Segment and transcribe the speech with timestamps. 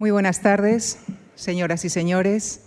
[0.00, 1.00] Muy buenas tardes,
[1.34, 2.60] señoras y señores.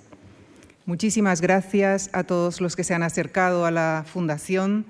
[0.86, 4.86] Muchísimas gracias a todos los que se han acercado a la Fundación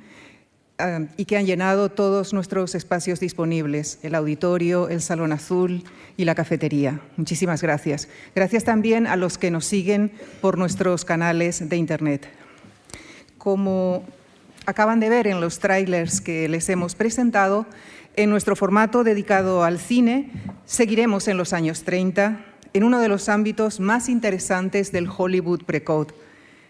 [0.79, 5.83] eh, y que han llenado todos nuestros espacios disponibles, el auditorio, el Salón Azul
[6.17, 6.99] y la cafetería.
[7.15, 8.07] Muchísimas gracias.
[8.33, 10.11] Gracias también a los que nos siguen
[10.41, 12.27] por nuestros canales de Internet.
[13.37, 14.03] Como
[14.65, 17.67] acaban de ver en los trailers que les hemos presentado,
[18.15, 20.31] en nuestro formato dedicado al cine,
[20.65, 26.13] seguiremos en los años 30, en uno de los ámbitos más interesantes del Hollywood Precode,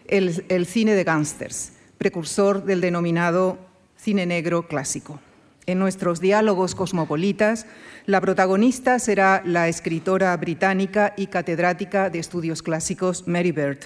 [0.06, 3.58] el, el cine de gángsters, precursor del denominado
[3.96, 5.20] cine negro clásico.
[5.66, 7.66] En nuestros diálogos cosmopolitas,
[8.06, 13.78] la protagonista será la escritora británica y catedrática de estudios clásicos Mary Bird.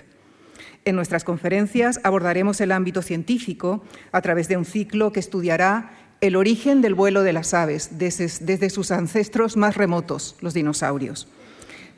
[0.86, 6.36] En nuestras conferencias abordaremos el ámbito científico a través de un ciclo que estudiará el
[6.36, 11.28] origen del vuelo de las aves desde, sus ancestros más remotos, los dinosaurios.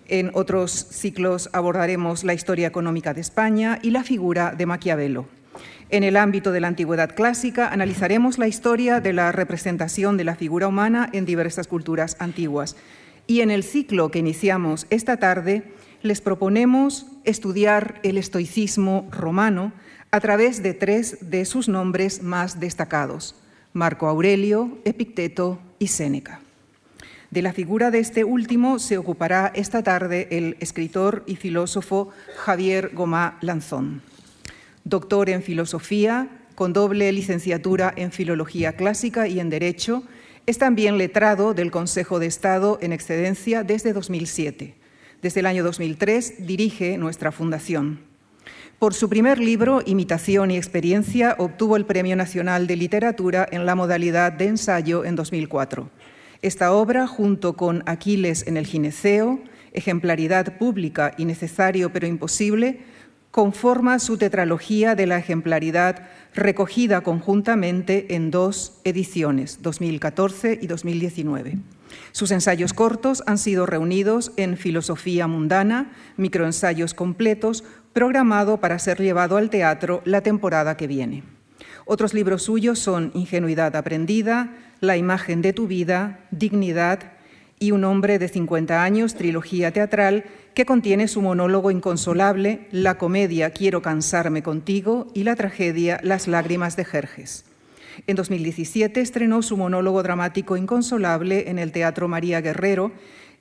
[0.09, 5.27] En otros ciclos abordaremos la historia económica de España y la figura de Maquiavelo.
[5.91, 10.37] En el ámbito de la antigüedad clásica analizaremos la historia de la representación de la
[10.37, 12.77] figura humana en diversas culturas antiguas.
[13.27, 15.63] Y en el ciclo que iniciamos esta tarde
[16.03, 19.73] les proponemos estudiar el estoicismo romano
[20.11, 23.35] a través de tres de sus nombres más destacados,
[23.73, 26.41] Marco Aurelio, Epicteto y Séneca.
[27.31, 32.93] De la figura de este último se ocupará esta tarde el escritor y filósofo Javier
[32.95, 34.01] Gomá Lanzón.
[34.85, 40.05] Doctor en filosofía, con doble licenciatura en filología clásica y en derecho,
[40.47, 44.75] es también letrado del Consejo de Estado en excedencia desde 2007.
[45.21, 48.08] Desde el año 2003 dirige nuestra fundación.
[48.79, 53.75] Por su primer libro, Imitación y Experiencia, obtuvo el Premio Nacional de Literatura en la
[53.75, 55.91] modalidad de ensayo en 2004.
[56.43, 59.41] Esta obra, junto con Aquiles en el gineceo,
[59.73, 62.79] Ejemplaridad pública y necesario pero imposible,
[63.33, 71.59] conforma su tetralogía de la ejemplaridad recogida conjuntamente en dos ediciones, 2014 y 2019.
[72.13, 77.65] Sus ensayos cortos han sido reunidos en Filosofía Mundana, microensayos completos,
[77.99, 81.25] programado para ser llevado al teatro la temporada que viene.
[81.85, 87.15] Otros libros suyos son Ingenuidad aprendida, La imagen de tu vida, Dignidad
[87.59, 93.51] y Un hombre de 50 años, trilogía teatral, que contiene su monólogo inconsolable, la comedia
[93.51, 97.47] Quiero cansarme contigo y la tragedia Las lágrimas de Jerjes.
[98.07, 102.93] En 2017 estrenó su monólogo dramático inconsolable en el Teatro María Guerrero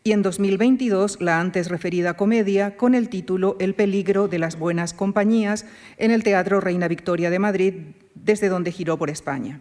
[0.07, 4.93] y en 2022 la antes referida comedia con el título El peligro de las buenas
[4.93, 5.65] compañías
[5.97, 7.73] en el Teatro Reina Victoria de Madrid,
[8.15, 9.59] desde donde giró por España.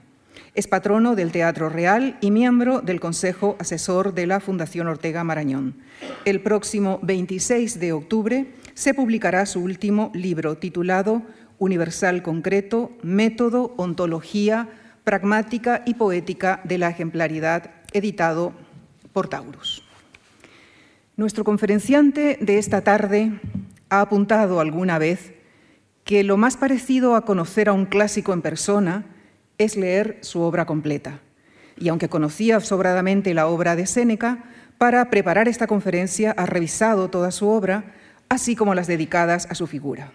[0.54, 5.78] Es patrono del Teatro Real y miembro del Consejo Asesor de la Fundación Ortega Marañón.
[6.24, 11.22] El próximo 26 de octubre se publicará su último libro titulado
[11.58, 14.68] Universal Concreto, Método, Ontología,
[15.02, 18.52] Pragmática y Poética de la Ejemplaridad, editado
[19.12, 19.85] por Taurus.
[21.16, 23.41] Nuestro conferenciante de esta tarde
[23.88, 25.32] ha apuntado alguna vez
[26.04, 29.06] que lo más parecido a conocer a un clásico en persona
[29.56, 31.21] es leer su obra completa.
[31.78, 34.44] Y aunque conocía sobradamente la obra de Séneca,
[34.77, 37.94] para preparar esta conferencia ha revisado toda su obra,
[38.28, 40.12] así como las dedicadas a su figura.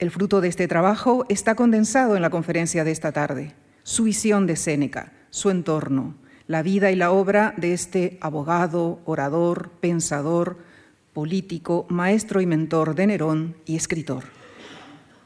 [0.00, 4.48] El fruto de este trabajo está condensado en la conferencia de esta tarde, su visión
[4.48, 6.16] de Séneca, su entorno,
[6.46, 10.58] la vida y la obra de este abogado, orador, pensador,
[11.12, 14.24] político, maestro y mentor de Nerón y escritor.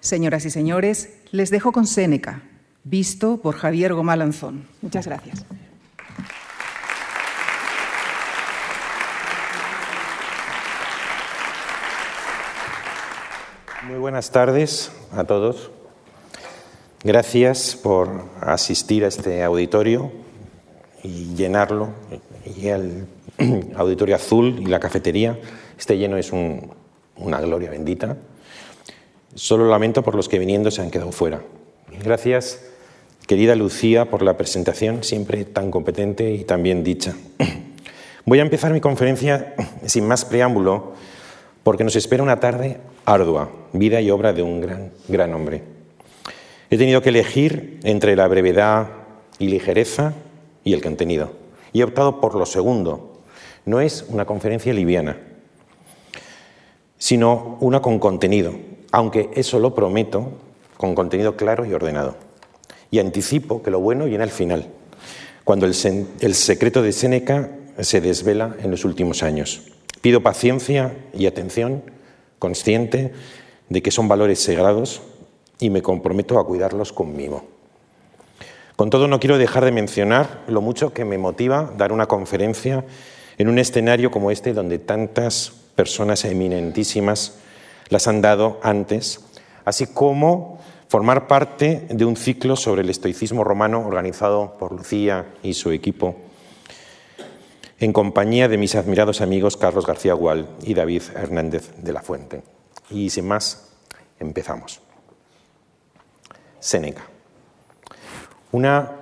[0.01, 2.43] Señoras y señores, les dejo con Séneca,
[2.85, 4.67] visto por Javier Gomalanzón.
[4.81, 5.45] Muchas gracias.
[13.89, 15.71] Muy buenas tardes a todos.
[17.03, 20.13] Gracias por asistir a este auditorio
[21.03, 21.91] y llenarlo,
[22.57, 23.07] y el
[23.77, 25.39] auditorio azul y la cafetería
[25.79, 28.17] esté lleno es una gloria bendita.
[29.35, 31.43] Solo lamento por los que viniendo se han quedado fuera.
[32.03, 32.61] Gracias,
[33.27, 37.15] querida Lucía, por la presentación, siempre tan competente y tan bien dicha.
[38.25, 39.55] Voy a empezar mi conferencia
[39.87, 40.95] sin más preámbulo,
[41.63, 45.63] porque nos espera una tarde ardua, vida y obra de un gran, gran hombre.
[46.71, 48.89] He tenido que elegir entre la brevedad
[49.39, 50.15] y ligereza
[50.69, 51.31] y el contenido.
[51.73, 53.23] Y he optado por lo segundo.
[53.65, 55.19] No es una conferencia liviana,
[56.99, 58.53] sino una con contenido,
[58.93, 60.33] aunque eso lo prometo,
[60.77, 62.17] con contenido claro y ordenado.
[62.91, 64.67] Y anticipo que lo bueno viene al final,
[65.45, 67.51] cuando el, secreto de Séneca
[67.81, 69.63] se desvela en los últimos años.
[70.03, 71.83] Pido paciencia y atención,
[72.39, 73.13] consciente
[73.71, 75.01] de que son valores sagrados
[75.61, 77.58] y me comprometo a cuidarlos conmigo.
[78.79, 82.85] Con todo, no quiero dejar de mencionar lo mucho que me motiva dar una conferencia
[83.37, 87.41] en un escenario como este, donde tantas personas eminentísimas
[87.89, 89.19] las han dado antes,
[89.65, 95.55] así como formar parte de un ciclo sobre el estoicismo romano organizado por Lucía y
[95.55, 96.15] su equipo,
[97.81, 102.45] en compañía de mis admirados amigos Carlos García Gual y David Hernández de la Fuente.
[102.91, 103.73] Y sin más,
[104.21, 104.81] empezamos.
[106.61, 107.18] Séneca.
[108.51, 108.93] Una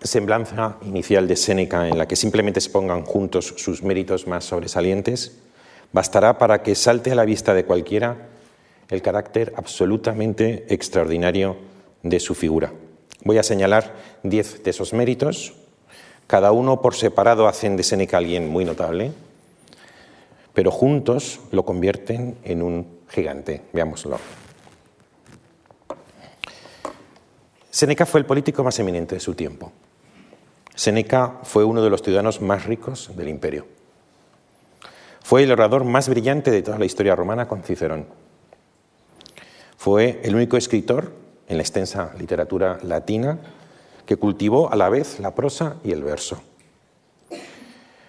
[0.00, 5.38] semblanza inicial de Séneca en la que simplemente se pongan juntos sus méritos más sobresalientes
[5.92, 8.16] bastará para que salte a la vista de cualquiera
[8.88, 11.56] el carácter absolutamente extraordinario
[12.02, 12.72] de su figura.
[13.24, 15.54] Voy a señalar diez de esos méritos.
[16.26, 19.12] Cada uno por separado hacen de Séneca alguien muy notable,
[20.54, 23.62] pero juntos lo convierten en un gigante.
[23.72, 24.18] Veámoslo.
[27.74, 29.72] Séneca fue el político más eminente de su tiempo.
[30.76, 33.66] Séneca fue uno de los ciudadanos más ricos del imperio.
[35.24, 38.06] Fue el orador más brillante de toda la historia romana con Cicerón.
[39.76, 41.14] Fue el único escritor
[41.48, 43.40] en la extensa literatura latina
[44.06, 46.40] que cultivó a la vez la prosa y el verso.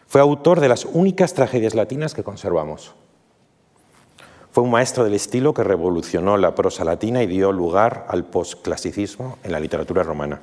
[0.06, 2.94] Fue autor de las únicas tragedias latinas que conservamos.
[4.56, 9.38] Fue un maestro del estilo que revolucionó la prosa latina y dio lugar al postclasicismo
[9.44, 10.40] en la literatura romana.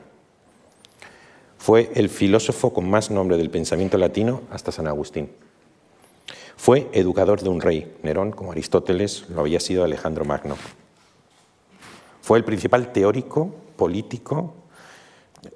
[1.56, 5.31] Fue el filósofo con más nombre del pensamiento latino hasta San Agustín.
[6.59, 10.58] Fue educador de un rey, Nerón, como Aristóteles lo había sido Alejandro Magno.
[12.20, 14.53] Fue el principal teórico político,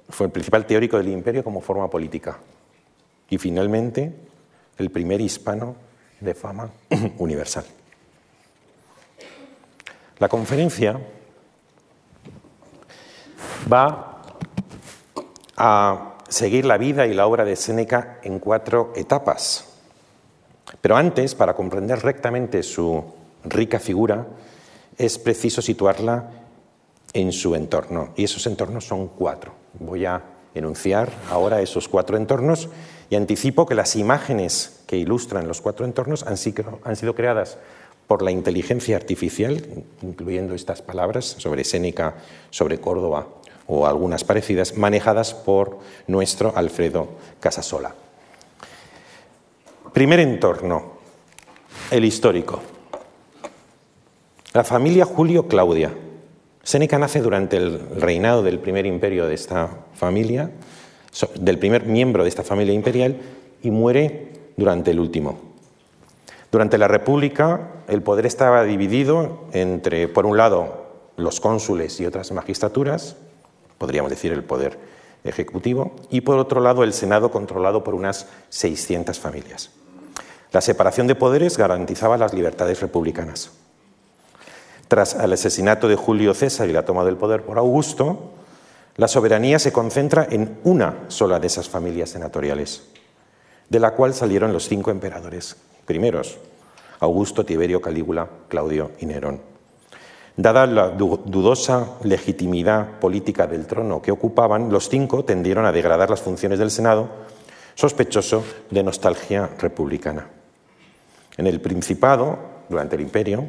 [0.09, 2.39] fue el principal teórico del imperio como forma política.
[3.29, 4.15] Y finalmente,
[4.79, 5.75] el primer hispano
[6.19, 6.71] de fama
[7.19, 7.63] universal.
[10.19, 10.99] La conferencia
[13.71, 14.21] va
[15.55, 19.65] a seguir la vida y la obra de Séneca en cuatro etapas.
[20.81, 23.03] Pero antes, para comprender rectamente su
[23.45, 24.25] rica figura,
[24.97, 26.31] es preciso situarla
[27.13, 28.09] en su entorno.
[28.15, 29.53] Y esos entornos son cuatro.
[29.79, 30.21] Voy a
[30.55, 32.69] enunciar ahora esos cuatro entornos
[33.09, 37.57] y anticipo que las imágenes que ilustran los cuatro entornos han sido, creadas
[38.07, 39.61] por la inteligencia artificial,
[40.01, 42.15] incluyendo estas palabras sobre Séneca,
[42.49, 43.27] sobre Córdoba
[43.67, 47.09] o algunas parecidas, manejadas por nuestro Alfredo
[47.41, 47.93] Casasola.
[49.93, 50.93] Primer entorno,
[51.91, 52.61] el histórico.
[54.53, 55.93] La familia Julio Claudia.
[56.63, 60.51] Séneca nace durante el reinado del primer imperio de esta familia,
[61.35, 63.17] del primer miembro de esta familia imperial,
[63.63, 65.46] y muere durante el último.
[66.51, 72.31] Durante la República, el poder estaba dividido entre, por un lado, los cónsules y otras
[72.31, 73.17] magistraturas,
[73.77, 74.79] podríamos decir el poder
[75.25, 79.71] ejecutivo, y por otro lado, el Senado controlado por unas 600 familias.
[80.53, 83.51] La separación de poderes garantizaba las libertades republicanas.
[84.87, 88.31] Tras el asesinato de Julio César y la toma del poder por Augusto,
[88.95, 92.83] la soberanía se concentra en una sola de esas familias senatoriales,
[93.67, 96.37] de la cual salieron los cinco emperadores primeros,
[96.99, 99.41] Augusto, Tiberio, Calígula, Claudio y Nerón.
[100.35, 106.21] Dada la dudosa legitimidad política del trono que ocupaban, los cinco tendieron a degradar las
[106.21, 107.09] funciones del Senado,
[107.73, 110.27] sospechoso de nostalgia republicana.
[111.37, 112.37] En el Principado,
[112.69, 113.45] durante el Imperio,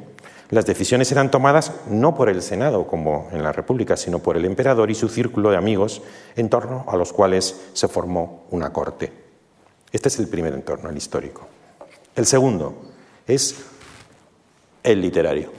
[0.51, 4.47] las decisiones eran tomadas no por el Senado, como en la República, sino por el
[4.47, 6.01] emperador y su círculo de amigos,
[6.37, 9.13] en torno a los cuales se formó una corte.
[9.93, 11.58] Este es el primer entorno, el histórico.
[12.19, 12.75] El segundo
[13.29, 13.65] es
[14.83, 15.53] el literario.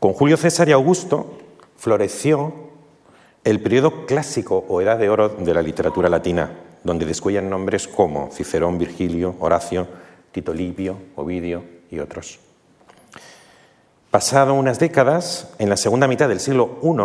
[0.00, 1.38] Con Julio César y Augusto
[1.76, 2.52] floreció
[3.44, 6.50] el periodo clásico o edad de oro de la literatura latina,
[6.82, 9.86] donde descuellan nombres como Cicerón, Virgilio, Horacio,
[10.32, 12.40] Tito Livio, Ovidio y otros.
[14.10, 16.96] Pasado unas décadas, en la segunda mitad del siglo I,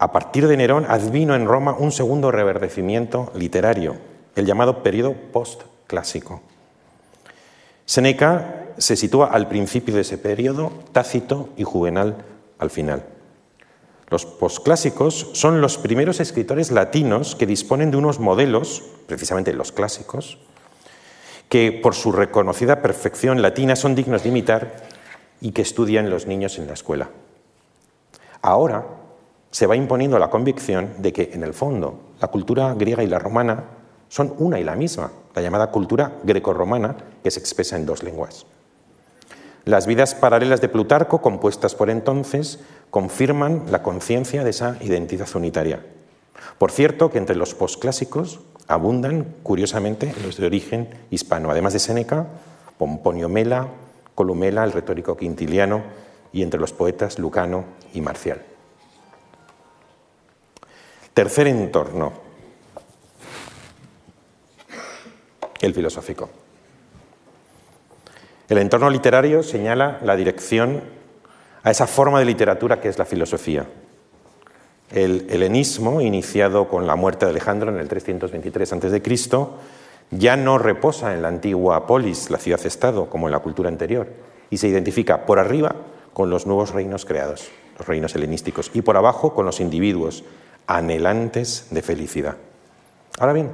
[0.00, 3.94] a partir de Nerón advino en Roma un segundo reverdecimiento literario,
[4.34, 6.42] el llamado periodo post clásico.
[7.84, 12.16] Seneca se sitúa al principio de ese periodo, Tácito y Juvenal
[12.58, 13.04] al final.
[14.08, 20.38] Los posclásicos son los primeros escritores latinos que disponen de unos modelos, precisamente los clásicos,
[21.48, 24.76] que por su reconocida perfección latina son dignos de imitar
[25.40, 27.10] y que estudian los niños en la escuela.
[28.42, 28.86] Ahora
[29.50, 33.18] se va imponiendo la convicción de que, en el fondo, la cultura griega y la
[33.18, 33.64] romana
[34.08, 38.46] son una y la misma, la llamada cultura grecorromana, que se expresa en dos lenguas.
[39.66, 45.84] Las vidas paralelas de Plutarco, compuestas por entonces, confirman la conciencia de esa identidad unitaria.
[46.56, 52.26] Por cierto, que entre los posclásicos abundan, curiosamente, los de origen hispano, además de Séneca,
[52.78, 53.68] Pomponio Mela,
[54.14, 55.82] Columela, el retórico quintiliano,
[56.32, 58.42] y entre los poetas Lucano y Marcial.
[61.12, 62.25] Tercer entorno,
[65.60, 66.28] el filosófico.
[68.48, 70.82] El entorno literario señala la dirección
[71.62, 73.66] a esa forma de literatura que es la filosofía.
[74.90, 79.02] El helenismo, iniciado con la muerte de Alejandro en el 323 a.C.,
[80.12, 84.06] ya no reposa en la antigua polis, la ciudad-estado, como en la cultura anterior,
[84.50, 85.74] y se identifica por arriba
[86.12, 90.22] con los nuevos reinos creados, los reinos helenísticos, y por abajo con los individuos
[90.68, 92.36] anhelantes de felicidad.
[93.18, 93.50] Ahora bien,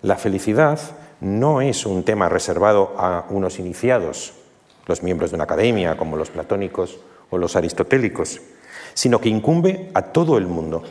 [0.00, 0.80] la felicidad
[1.20, 4.32] no es un tema reservado a unos iniciados,
[4.86, 6.98] los miembros de una academia como los platónicos
[7.30, 8.40] o los aristotélicos,
[8.94, 10.82] sino que incumbe a todo el mundo.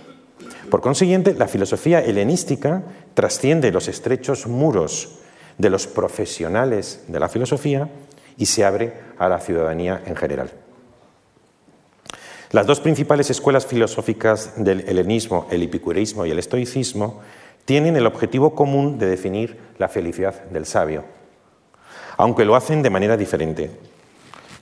[0.69, 2.83] Por consiguiente, la filosofía helenística
[3.13, 5.19] trasciende los estrechos muros
[5.57, 7.89] de los profesionales de la filosofía
[8.37, 10.51] y se abre a la ciudadanía en general.
[12.51, 17.21] Las dos principales escuelas filosóficas del helenismo, el epicureísmo y el estoicismo,
[17.69, 21.03] tienen el objetivo común de definir la felicidad del sabio,
[22.17, 23.69] aunque lo hacen de manera diferente.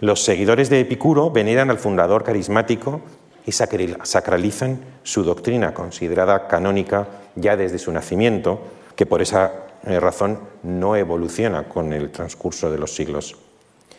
[0.02, 3.00] Los seguidores de Epicuro veneran al fundador carismático
[3.46, 8.60] y sacralizan su doctrina, considerada canónica ya desde su nacimiento,
[8.98, 9.54] que por esa
[9.86, 13.38] eh, razón no evoluciona con el transcurso de los siglos.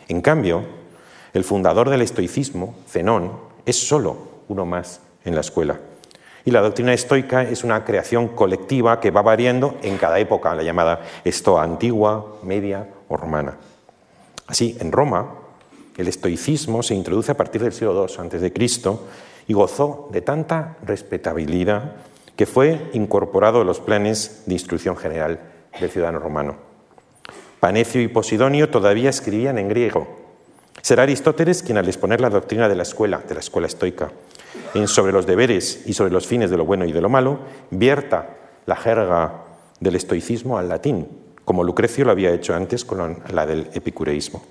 [0.07, 0.65] En cambio,
[1.33, 3.31] el fundador del estoicismo, Zenón,
[3.65, 4.17] es solo
[4.49, 5.79] uno más en la escuela.
[6.49, 10.63] Y la doctrina estoica es una creación colectiva que va variando en cada época, la
[10.63, 13.57] llamada estoa antigua, media o romana.
[14.47, 15.35] Así, en Roma,
[15.95, 18.51] el estoicismo se introduce a partir del siglo II a.C.
[19.47, 21.97] y gozó de tanta respetabilidad
[22.35, 25.39] que fue incorporado a los planes de instrucción general
[25.79, 26.55] del ciudadano romano.
[27.59, 30.07] Panecio y Posidonio todavía escribían en griego.
[30.81, 34.09] Será Aristóteles quien al exponer la doctrina de la escuela, de la escuela estoica,
[34.73, 37.39] en sobre los deberes y sobre los fines de lo bueno y de lo malo,
[37.71, 39.45] vierta la jerga
[39.79, 41.07] del estoicismo al latín,
[41.45, 44.41] como Lucrecio lo había hecho antes con la del epicureísmo.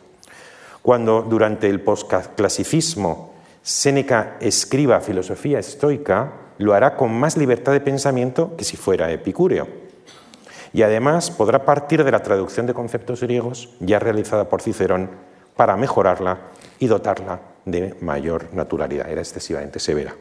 [0.82, 8.56] Cuando durante el postclasicismo Séneca escriba filosofía estoica, lo hará con más libertad de pensamiento
[8.56, 9.68] que si fuera epicúreo.
[10.72, 15.10] Y además podrá partir de la traducción de conceptos griegos ya realizada por Cicerón
[15.54, 16.38] para mejorarla
[16.78, 17.40] y dotarla
[17.70, 19.10] de mayor naturalidad.
[19.10, 20.14] Era excesivamente severa.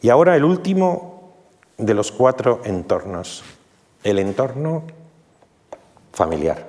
[0.00, 1.34] Y ahora el último
[1.78, 3.42] de los cuatro entornos,
[4.02, 4.84] el entorno
[6.12, 6.68] familiar.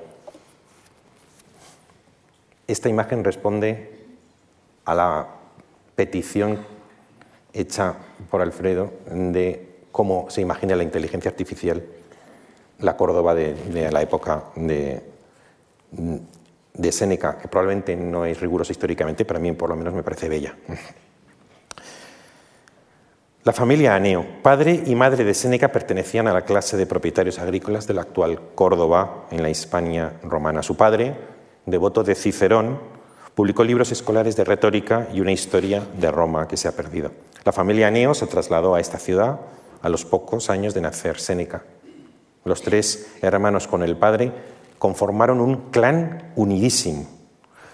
[2.67, 4.05] Esta imagen responde
[4.86, 5.27] a la
[5.96, 6.65] petición
[7.53, 7.96] hecha
[8.32, 11.84] por Alfredo de cómo se imagina la inteligencia artificial
[12.79, 15.01] la Córdoba de, la época de,
[16.77, 20.03] de Séneca, que probablemente no es rigurosa históricamente, pero a mí por lo menos me
[20.03, 20.55] parece bella.
[23.44, 27.86] La familia Aneo, padre y madre de Séneca, pertenecían a la clase de propietarios agrícolas
[27.86, 30.63] de la actual Córdoba, en la Hispania romana.
[30.63, 31.15] Su padre,
[31.67, 32.79] devoto de Cicerón,
[33.36, 37.12] publicó libros escolares de retórica y una historia de Roma que se ha perdido.
[37.44, 39.39] La familia Aneo se trasladó a esta ciudad
[39.84, 41.62] a los pocos años de nacer Séneca.
[42.46, 44.32] Los tres hermanos con el padre
[44.77, 47.05] conformaron un clan unidísimo.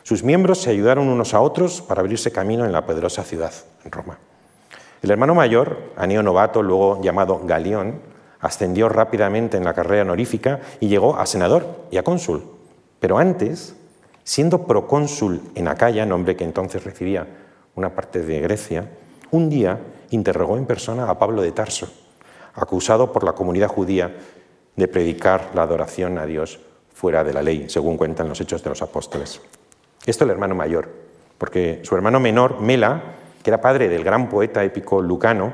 [0.04, 3.54] Sus miembros se ayudaron unos a otros para abrirse camino en la poderosa ciudad,
[3.84, 4.18] en Roma.
[5.02, 8.02] El hermano mayor, Aneo Novato, luego llamado Galión,
[8.40, 12.44] ascendió rápidamente en la carrera honorífica y llegó a senador y a cónsul.
[13.00, 13.76] Pero antes,
[14.24, 17.28] siendo procónsul en Acaya, nombre que entonces recibía
[17.76, 18.90] una parte de Grecia,
[19.32, 19.80] un día
[20.10, 21.88] interrogó en persona a Pablo de Tarso,
[22.54, 24.16] acusado por la comunidad judía
[24.76, 26.60] de predicar la adoración a Dios
[27.02, 29.42] fuera de la ley, según cuentan los hechos de los apóstoles.
[30.06, 30.88] Esto el hermano mayor,
[31.40, 33.02] porque su hermano menor, Mela,
[33.42, 35.52] que era padre del gran poeta épico Lucano,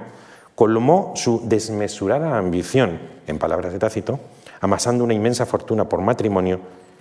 [0.56, 4.20] colmó su desmesurada ambición, en palabras de Tácito,
[4.60, 6.60] amasando una inmensa fortuna por matrimonio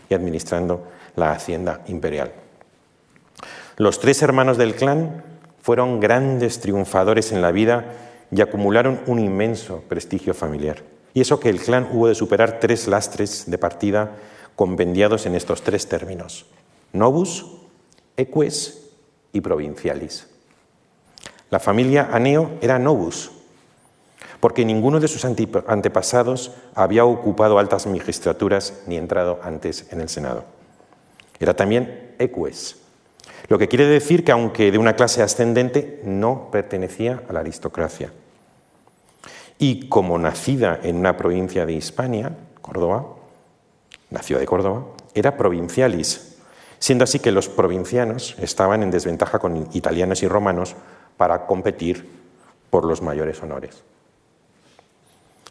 [0.09, 0.85] y administrando
[1.17, 2.33] la hacienda imperial.
[3.79, 5.25] Los tres hermanos del clan
[5.61, 7.87] fueron grandes triunfadores en la vida
[8.31, 10.85] y acumularon un inmenso prestigio familiar.
[11.15, 14.13] Y eso que el clan hubo de superar tres lastres de partida
[14.57, 16.47] compendiados en estos tres términos,
[16.93, 17.47] novus,
[18.17, 18.91] eques
[19.33, 20.27] y provincialis.
[21.51, 23.31] La familia Aneo era novus,
[24.41, 30.45] porque ninguno de sus antepasados había ocupado altas magistraturas ni entrado antes en el Senado.
[31.39, 32.77] Era también eques,
[33.49, 38.13] lo que quiere decir que aunque de una clase ascendente, no pertenecía a la aristocracia.
[39.59, 43.07] Y como nacida en una provincia de Hispania, Córdoba,
[44.17, 46.37] nació de Córdoba, era provincialis,
[46.79, 50.75] siendo así que los provincianos estaban en desventaja con italianos y romanos
[51.19, 52.09] para competir
[52.71, 53.83] por los mayores honores.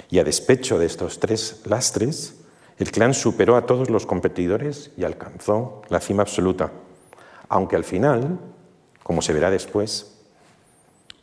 [0.09, 2.41] Y a despecho de estos tres lastres,
[2.79, 6.71] el clan superó a todos los competidores y alcanzó la cima absoluta,
[7.47, 8.39] aunque al final,
[9.03, 10.17] como se verá después,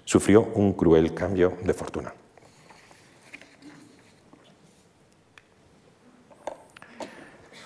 [0.05, 2.15] sufrió un cruel cambio de fortuna.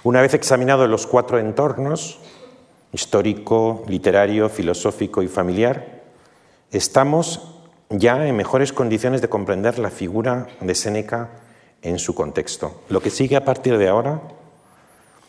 [0.07, 2.21] Una vez examinados los cuatro entornos,
[2.93, 6.05] histórico, literario, filosófico y familiar,
[6.71, 7.57] estamos
[7.91, 11.31] ya en mejores condiciones de comprender la figura de Séneca
[11.83, 12.85] en su contexto.
[12.89, 14.23] Lo que sigue a partir de ahora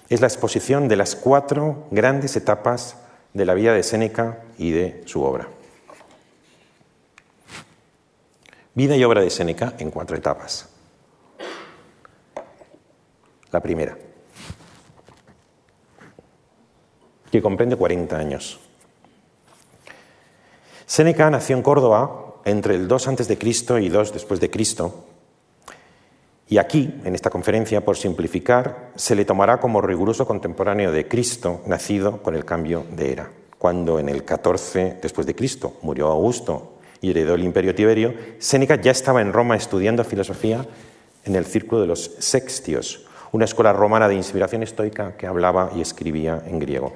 [0.10, 2.98] es la exposición de las cuatro grandes etapas
[3.34, 5.48] de la vida de Séneca y de su obra.
[8.76, 10.70] Vida y obra de Séneca en cuatro etapas.
[13.50, 13.98] La primera,
[17.32, 18.60] que comprende 40 años.
[20.86, 23.38] Séneca nació en Córdoba entre el 2 a.C.
[23.82, 25.04] y 2 después de Cristo.
[26.50, 31.62] Y aquí, en esta conferencia, por simplificar, se le tomará como riguroso contemporáneo de Cristo,
[31.66, 33.32] nacido con el cambio de era.
[33.58, 38.76] Cuando en el 14 después de Cristo murió Augusto y heredó el imperio Tiberio, Séneca
[38.76, 40.66] ya estaba en Roma estudiando filosofía
[41.26, 45.82] en el círculo de los Sextios, una escuela romana de inspiración estoica que hablaba y
[45.82, 46.94] escribía en griego.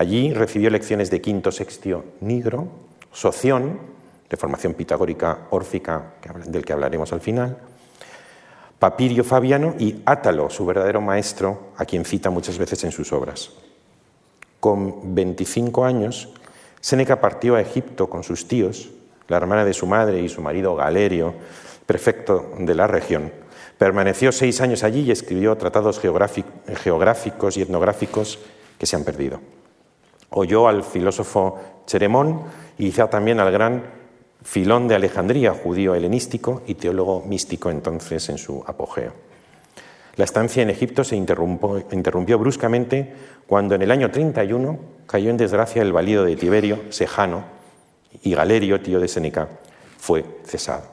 [0.00, 2.68] Allí recibió lecciones de Quinto Sextio Nigro,
[3.12, 3.78] Soción,
[4.30, 6.14] de formación pitagórica órfica,
[6.46, 7.58] del que hablaremos al final,
[8.78, 13.50] Papirio Fabiano y Átalo, su verdadero maestro, a quien cita muchas veces en sus obras.
[14.58, 16.30] Con 25 años,
[16.80, 18.88] Séneca partió a Egipto con sus tíos,
[19.28, 21.34] la hermana de su madre y su marido Galerio,
[21.84, 23.30] prefecto de la región.
[23.76, 28.38] Permaneció seis años allí y escribió tratados geográficos y etnográficos
[28.78, 29.59] que se han perdido.
[30.30, 32.42] Oyó al filósofo Cheremón
[32.78, 34.00] y quizá también al gran
[34.42, 39.12] Filón de Alejandría, judío helenístico y teólogo místico entonces en su apogeo.
[40.16, 43.12] La estancia en Egipto se interrumpió, bruscamente
[43.46, 47.44] cuando en el año 31 cayó en desgracia el valido de Tiberio, Sejano,
[48.22, 49.48] y Galerio, tío de Séneca,
[49.98, 50.84] fue cesado.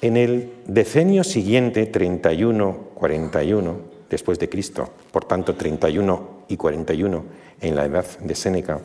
[0.00, 3.76] En el decenio siguiente, 31-41
[4.10, 7.24] después de Cristo, por tanto 31 y 41
[7.60, 8.80] en la edad de Séneca,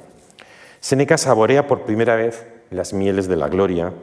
[0.84, 3.93] Séneca saborea por primera vez las mieles de la gloria,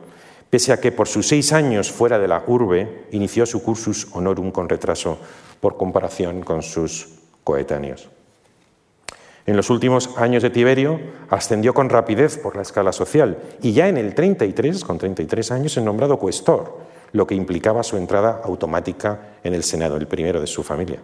[0.48, 4.50] pese a que por sus seis años fuera de la urbe inició su cursus honorum
[4.50, 5.18] con retraso
[5.60, 8.08] por comparación con sus coetáneos.
[9.44, 13.88] En los últimos años de Tiberio ascendió con rapidez por la escala social y ya
[13.88, 16.78] en el 33, con 33 años, es nombrado cuestor,
[17.12, 21.00] lo que implicaba su entrada automática en el Senado, el primero de su familia.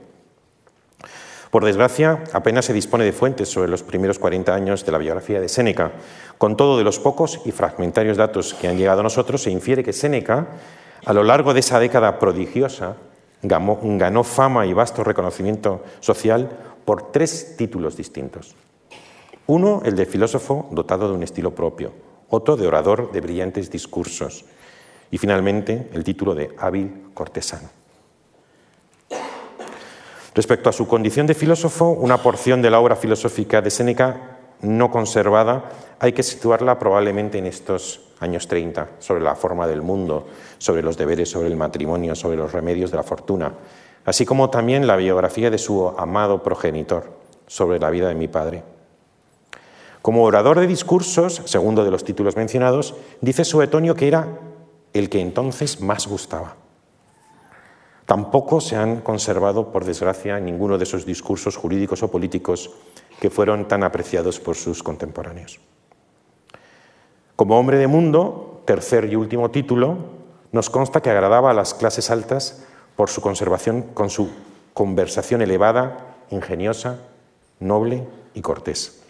[1.56, 5.40] Por desgracia, apenas se dispone de fuentes sobre los primeros 40 años de la biografía
[5.40, 5.92] de Séneca.
[6.36, 9.82] Con todo de los pocos y fragmentarios datos que han llegado a nosotros, se infiere
[9.82, 10.48] que Séneca,
[11.02, 12.96] a lo largo de esa década prodigiosa,
[13.40, 16.50] ganó fama y vasto reconocimiento social
[16.84, 18.54] por tres títulos distintos.
[19.46, 21.94] Uno, el de filósofo dotado de un estilo propio,
[22.28, 24.44] otro de orador de brillantes discursos
[25.10, 27.85] y finalmente el título de hábil cortesano.
[30.36, 34.90] Respecto a su condición de filósofo, una porción de la obra filosófica de Séneca no
[34.90, 35.64] conservada
[35.98, 40.26] hay que situarla probablemente en estos años 30, sobre la forma del mundo,
[40.58, 43.54] sobre los deberes, sobre el matrimonio, sobre los remedios de la fortuna,
[44.04, 47.04] así como también la biografía de su amado progenitor,
[47.46, 48.62] sobre la vida de mi padre.
[50.02, 54.28] Como orador de discursos, segundo de los títulos mencionados, dice Suetonio que era
[54.92, 56.65] el que entonces más gustaba.
[58.06, 62.70] Tampoco se han conservado, por desgracia, ninguno de esos discursos jurídicos o políticos
[63.20, 65.58] que fueron tan apreciados por sus contemporáneos.
[67.34, 69.98] Como hombre de mundo, tercer y último título,
[70.52, 72.64] nos consta que agradaba a las clases altas
[72.94, 74.30] por su conservación con su
[74.72, 77.00] conversación elevada, ingeniosa,
[77.58, 79.02] noble y cortés.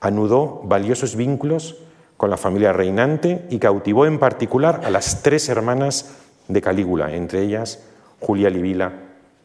[0.00, 1.76] Anudó valiosos vínculos
[2.18, 6.16] con la familia reinante y cautivó en particular a las tres hermanas
[6.48, 7.80] de Calígula, entre ellas
[8.26, 8.92] Julia Livila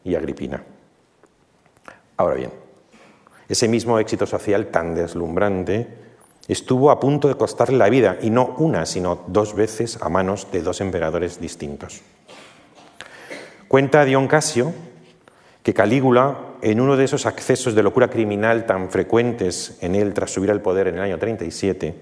[0.04, 0.64] y Agripina.
[2.18, 2.50] Ahora bien,
[3.48, 5.88] ese mismo éxito social tan deslumbrante
[6.48, 10.48] estuvo a punto de costarle la vida, y no una, sino dos veces a manos
[10.52, 12.02] de dos emperadores distintos.
[13.68, 14.74] Cuenta Dion Casio
[15.62, 20.32] que Calígula, en uno de esos accesos de locura criminal tan frecuentes en él tras
[20.32, 21.94] subir al poder en el año 37,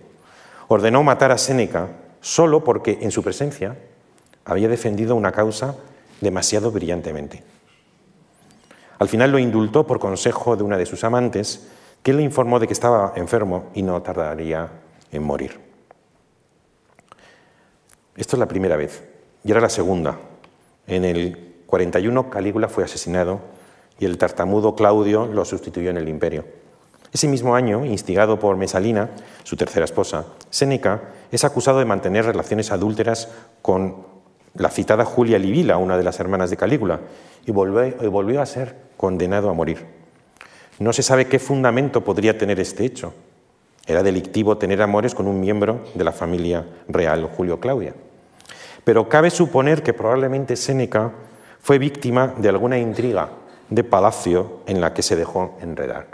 [0.69, 1.89] ordenó matar a Séneca
[2.21, 3.75] solo porque en su presencia
[4.45, 5.75] había defendido una causa
[6.21, 7.43] demasiado brillantemente.
[8.99, 11.67] Al final lo indultó por consejo de una de sus amantes,
[12.03, 14.69] que le informó de que estaba enfermo y no tardaría
[15.11, 15.59] en morir.
[18.15, 19.03] Esto es la primera vez,
[19.43, 20.17] y era la segunda.
[20.87, 23.39] En el 41 Calígula fue asesinado
[23.99, 26.45] y el tartamudo Claudio lo sustituyó en el imperio.
[27.11, 29.09] Ese mismo año, instigado por Mesalina,
[29.43, 31.01] su tercera esposa, Séneca
[31.31, 33.29] es acusado de mantener relaciones adúlteras
[33.61, 34.05] con
[34.55, 36.99] la citada Julia Livila, una de las hermanas de Calígula,
[37.45, 39.85] y volvió a ser condenado a morir.
[40.79, 43.13] No se sabe qué fundamento podría tener este hecho.
[43.85, 47.93] Era delictivo tener amores con un miembro de la familia real, Julio Claudia.
[48.83, 51.11] Pero cabe suponer que probablemente Séneca
[51.59, 53.29] fue víctima de alguna intriga
[53.69, 56.07] de palacio en la que se dejó enredar.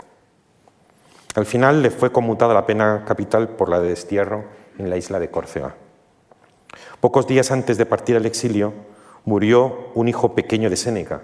[1.34, 4.44] Al final le fue conmutada la pena capital por la de destierro
[4.78, 5.74] en la isla de Córcega.
[7.00, 8.72] Pocos días antes de partir al exilio,
[9.24, 11.22] murió un hijo pequeño de Séneca,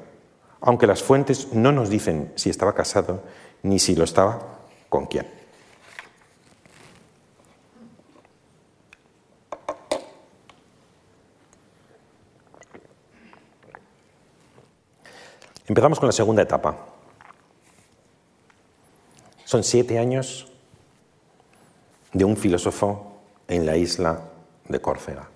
[0.60, 3.22] aunque las fuentes no nos dicen si estaba casado
[3.62, 4.40] ni si lo estaba
[4.88, 5.26] con quién.
[15.66, 16.76] Empezamos con la segunda etapa.
[19.44, 20.52] Son siete años
[22.12, 24.20] de un filósofo en la isla
[24.68, 25.31] de Córcega.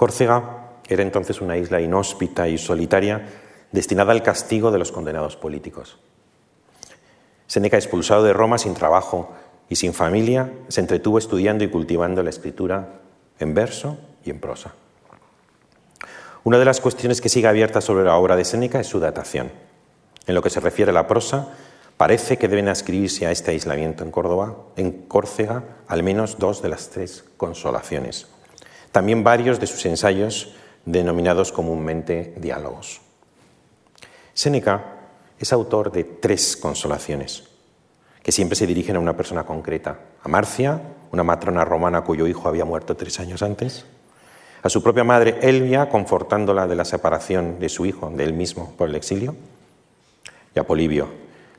[0.00, 3.20] Córcega era entonces una isla inhóspita y solitaria
[3.70, 5.98] destinada al castigo de los condenados políticos.
[7.46, 9.30] Seneca, expulsado de Roma sin trabajo
[9.68, 13.02] y sin familia, se entretuvo estudiando y cultivando la escritura
[13.40, 14.72] en verso y en prosa.
[16.44, 19.52] Una de las cuestiones que sigue abierta sobre la obra de Séneca es su datación.
[20.26, 21.48] En lo que se refiere a la prosa,
[21.98, 26.70] parece que deben ascribirse a este aislamiento en Córdoba, en Córcega, al menos dos de
[26.70, 28.28] las tres consolaciones.
[28.92, 33.00] También varios de sus ensayos denominados comúnmente diálogos.
[34.34, 34.96] Séneca
[35.38, 37.44] es autor de tres consolaciones,
[38.22, 40.80] que siempre se dirigen a una persona concreta, a Marcia,
[41.12, 43.84] una matrona romana cuyo hijo había muerto tres años antes,
[44.62, 48.74] a su propia madre Elvia, confortándola de la separación de su hijo, de él mismo,
[48.76, 49.34] por el exilio,
[50.54, 51.08] y a Polibio,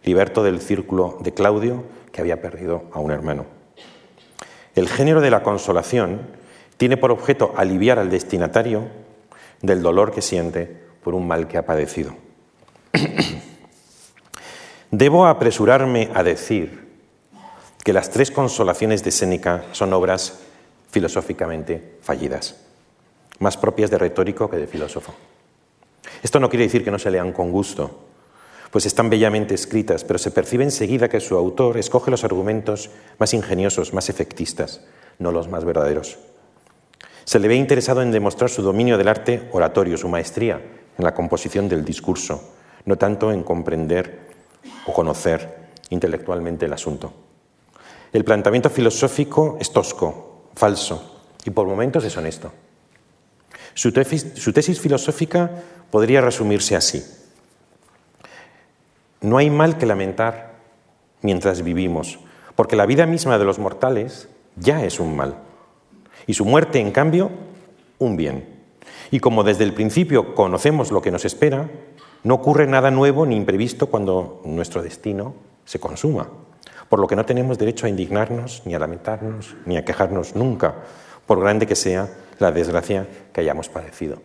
[0.03, 3.45] liberto del círculo de Claudio, que había perdido a un hermano.
[4.75, 6.21] El género de la consolación
[6.81, 8.87] tiene por objeto aliviar al destinatario
[9.61, 10.65] del dolor que siente
[11.03, 12.15] por un mal que ha padecido.
[14.89, 16.87] Debo apresurarme a decir
[17.83, 20.39] que las tres consolaciones de Séneca son obras
[20.89, 22.55] filosóficamente fallidas
[23.37, 25.13] más propias de retórico que de filósofo.
[26.23, 28.07] Esto no quiere decir que no se lean con gusto,
[28.71, 32.89] pues están bellamente escritas, pero se percibe enseguida que su autor escoge los argumentos
[33.19, 34.81] más ingeniosos, más efectistas,
[35.19, 36.17] no los más verdaderos.
[37.31, 40.59] Se le ve interesado en demostrar su dominio del arte oratorio, su maestría
[40.97, 44.19] en la composición del discurso, no tanto en comprender
[44.85, 47.13] o conocer intelectualmente el asunto.
[48.11, 52.51] El planteamiento filosófico es tosco, falso y por momentos deshonesto.
[53.75, 55.51] Su tesis, filosófica
[55.89, 57.01] podría resumirse así.
[59.21, 60.55] No hay mal que lamentar
[61.21, 62.19] mientras vivimos,
[62.57, 65.37] porque la vida misma de los mortales ya es un mal,
[66.27, 67.31] y su muerte, en cambio,
[67.99, 68.45] un bien.
[69.11, 71.69] Y como desde el principio conocemos lo que nos espera,
[72.23, 75.33] no ocurre nada nuevo ni imprevisto cuando nuestro destino
[75.65, 76.29] se consuma,
[76.89, 80.75] por lo que no tenemos derecho a indignarnos, ni a lamentarnos, ni a quejarnos nunca,
[81.25, 84.21] por grande que sea la desgracia que hayamos padecido.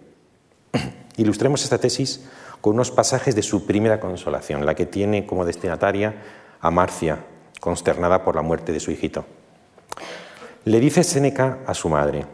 [1.17, 2.27] Ilustremos esta tesis
[2.61, 6.23] con unos pasajes de su primera consolación, la que tiene como destinataria
[6.61, 7.19] a Marcia,
[7.61, 9.25] consternada por la muerte de su hijito.
[10.67, 12.25] Le dice Séneca a su madre,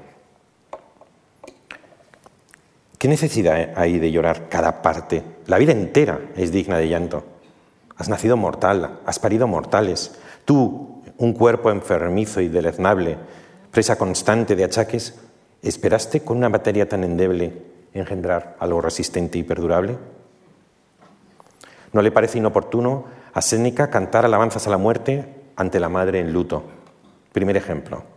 [2.97, 5.23] ¿qué necesidad hay de llorar cada parte?
[5.47, 7.25] La vida entera es digna de llanto.
[7.95, 10.18] Has nacido mortal, has parido mortales.
[10.47, 13.18] Tú, un cuerpo enfermizo y deleznable,
[13.71, 15.14] presa constante de achaques,
[15.61, 17.53] ¿Esperaste con una materia tan endeble
[17.92, 19.99] engendrar algo resistente y perdurable?
[21.92, 26.33] ¿No le parece inoportuno a Séneca cantar alabanzas a la muerte ante la madre en
[26.33, 26.64] luto?
[27.35, 28.12] Primer ejemplo.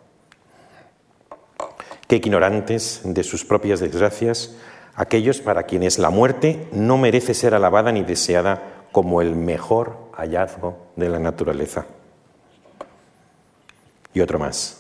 [2.08, 4.56] Qué ignorantes de sus propias desgracias
[4.96, 10.78] aquellos para quienes la muerte no merece ser alabada ni deseada como el mejor hallazgo
[10.96, 11.86] de la naturaleza.
[14.14, 14.78] y otro más.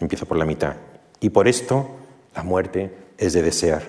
[0.00, 0.74] Empiezo por la mitad.
[1.20, 1.88] Y por esto
[2.34, 3.84] la muerte es de desear,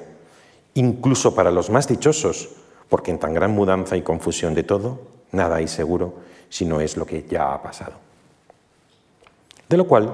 [0.76, 2.50] incluso para los más dichosos,
[2.88, 5.00] porque en tan gran mudanza y confusión de todo,
[5.32, 6.14] nada hay seguro
[6.50, 7.94] si no es lo que ya ha pasado.
[9.68, 10.14] De lo cual,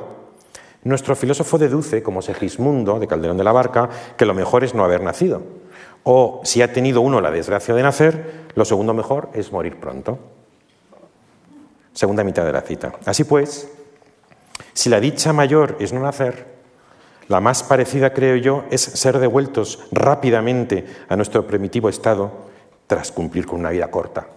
[0.88, 4.84] nuestro filósofo deduce, como Segismundo de Calderón de la Barca, que lo mejor es no
[4.84, 5.41] haber nacido.
[6.04, 10.17] O si ha tenido uno la desgracia de nacer, lo segundo mejor es morir pronto.
[11.93, 12.93] Segunda mitad de la cita.
[13.06, 13.69] Así pues,
[14.73, 16.58] si la dicha mayor es no nacer,
[17.28, 22.32] la más parecida, creo yo, es ser devueltos rápidamente a nuestro primitivo estado
[22.88, 24.37] tras cumplir con una vida corta.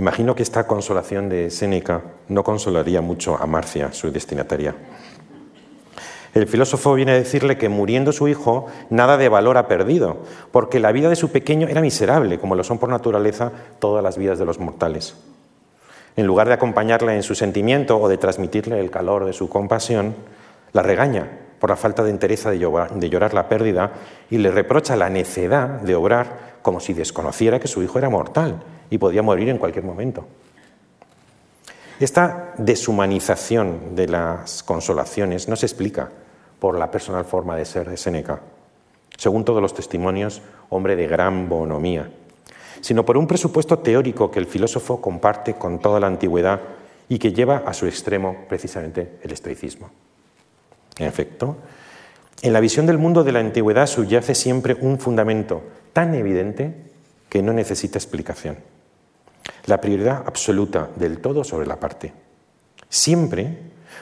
[0.00, 4.74] Imagino que esta consolación de Séneca no consolaría mucho a Marcia, su destinataria.
[6.32, 10.80] El filósofo viene a decirle que muriendo su hijo, nada de valor ha perdido, porque
[10.80, 14.38] la vida de su pequeño era miserable, como lo son por naturaleza todas las vidas
[14.38, 15.16] de los mortales.
[16.16, 20.14] En lugar de acompañarle en su sentimiento o de transmitirle el calor de su compasión,
[20.72, 21.28] la regaña
[21.60, 23.92] por la falta de entereza de llorar, la pérdida
[24.30, 28.62] y le reprocha la necedad de obrar como si desconociera que su hijo era mortal
[28.88, 30.26] y podía morir en cualquier momento.
[32.00, 36.08] Esta deshumanización de las consolaciones no se explica
[36.58, 38.40] por la personal forma de ser de Séneca,
[39.18, 42.10] según todos los testimonios, hombre de gran bonomía,
[42.80, 46.60] sino por un presupuesto teórico que el filósofo comparte con toda la antigüedad
[47.10, 49.90] y que lleva a su extremo precisamente el estoicismo.
[51.00, 51.56] En efecto,
[52.42, 56.74] en la visión del mundo de la antigüedad subyace siempre un fundamento tan evidente
[57.28, 58.58] que no necesita explicación
[59.66, 62.12] la prioridad absoluta del todo sobre la parte.
[62.88, 63.58] Siempre,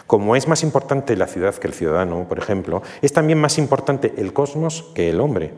[0.06, 4.14] como es más importante la ciudad que el ciudadano, por ejemplo, es también más importante
[4.16, 5.52] el cosmos que el hombre.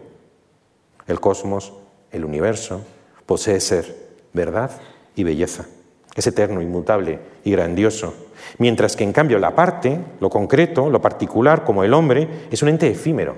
[1.06, 1.72] El cosmos,
[2.12, 2.82] el universo,
[3.26, 4.70] posee ser, verdad
[5.14, 5.66] y belleza.
[6.14, 8.14] Es eterno, inmutable y grandioso.
[8.58, 12.68] Mientras que en cambio la parte, lo concreto, lo particular, como el hombre, es un
[12.68, 13.36] ente efímero,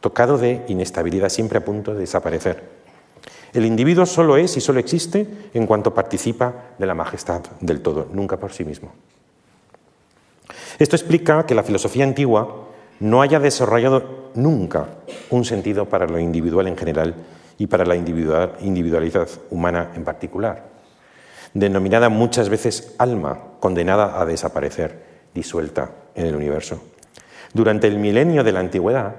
[0.00, 2.84] tocado de inestabilidad, siempre a punto de desaparecer.
[3.52, 8.08] El individuo solo es y solo existe en cuanto participa de la majestad del todo,
[8.12, 8.92] nunca por sí mismo.
[10.78, 12.66] Esto explica que la filosofía antigua
[12.98, 14.86] no haya desarrollado nunca
[15.30, 17.14] un sentido para lo individual en general
[17.58, 20.73] y para la individualidad humana en particular,
[21.54, 26.82] denominada muchas veces alma, condenada a desaparecer, disuelta en el universo.
[27.52, 29.14] Durante el milenio de la antigüedad,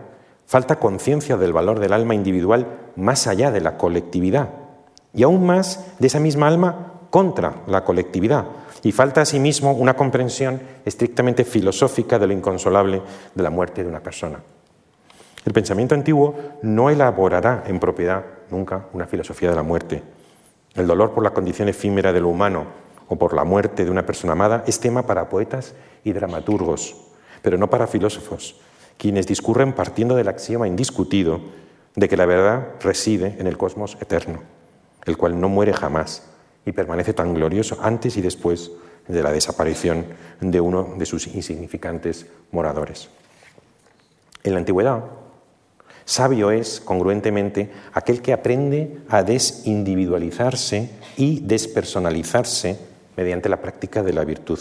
[0.46, 4.50] Falta conciencia del valor del alma individual más allá de la colectividad
[5.14, 8.46] y aún más de esa misma alma contra la colectividad.
[8.84, 13.02] Y falta asimismo una comprensión estrictamente filosófica de lo inconsolable
[13.34, 14.40] de la muerte de una persona.
[15.44, 20.04] El pensamiento antiguo no elaborará en propiedad nunca una filosofía de la muerte.
[20.76, 22.66] El dolor por la condición efímera de lo humano
[23.08, 26.96] o por la muerte de una persona amada es tema para poetas y dramaturgos,
[27.42, 28.60] pero no para filósofos,
[28.98, 31.40] quienes discurren partiendo del axioma indiscutido
[31.96, 34.42] de que la verdad reside en el cosmos eterno,
[35.06, 36.30] el cual no muere jamás
[36.66, 38.72] y permanece tan glorioso antes y después
[39.08, 40.06] de la desaparición
[40.42, 43.10] de uno de sus insignificantes moradores.
[44.44, 45.04] En la antigüedad,
[46.06, 52.80] sabio es, congruentemente, aquel que aprende a desindividualizarse y despersonalizarse
[53.18, 54.60] mediante la práctica de la virtud.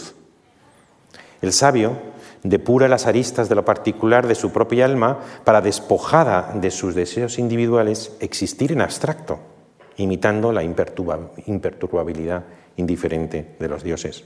[1.41, 1.97] El sabio
[2.43, 7.39] depura las aristas de lo particular de su propia alma para, despojada de sus deseos
[7.39, 9.39] individuales, existir en abstracto,
[9.97, 12.43] imitando la imperturbabilidad
[12.77, 14.23] indiferente de los dioses.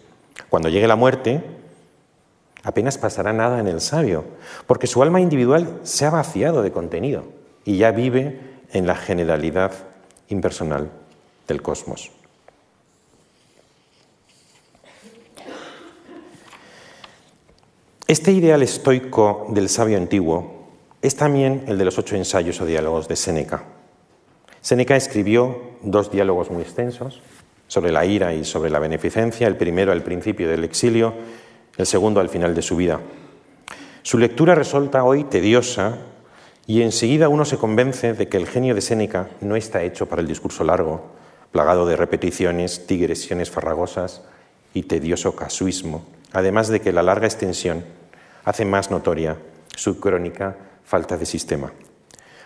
[0.50, 1.44] Cuando llegue la muerte,
[2.64, 4.26] apenas pasará nada en el sabio,
[4.68, 7.24] porque su alma individual se ha vaciado de contenido
[7.66, 8.40] y ya vive
[8.72, 9.72] en la generalidad
[10.28, 10.92] impersonal
[11.48, 12.12] del cosmos.
[18.08, 20.68] Este ideal estoico del sabio antiguo
[21.02, 23.64] es también el de los ocho ensayos o diálogos de Séneca.
[24.62, 27.22] Séneca escribió dos diálogos muy extensos
[27.68, 31.14] sobre la ira y sobre la beneficencia, el primero al principio del exilio,
[31.80, 33.00] el segundo al final de su vida.
[34.04, 35.98] Su lectura resulta hoy tediosa
[36.68, 40.22] y enseguida uno se convence de que el genio de Séneca no está hecho para
[40.22, 41.14] el discurso largo,
[41.54, 44.24] plagado de repeticiones, digresiones farragosas
[44.74, 47.86] y tedioso casuismo, además de que la larga extensión
[48.44, 49.38] hace más notoria
[49.74, 51.72] su crónica falta de sistema.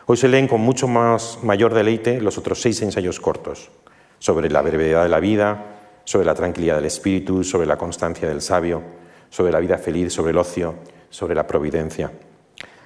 [0.05, 3.71] Hoy se leen con mucho más mayor deleite los otros seis ensayos cortos
[4.19, 5.65] sobre la brevedad de la vida,
[6.03, 9.01] sobre la tranquilidad del espíritu, sobre la constancia del sabio,
[9.33, 10.75] sobre la vida feliz, sobre el ocio,
[11.09, 12.11] sobre la providencia.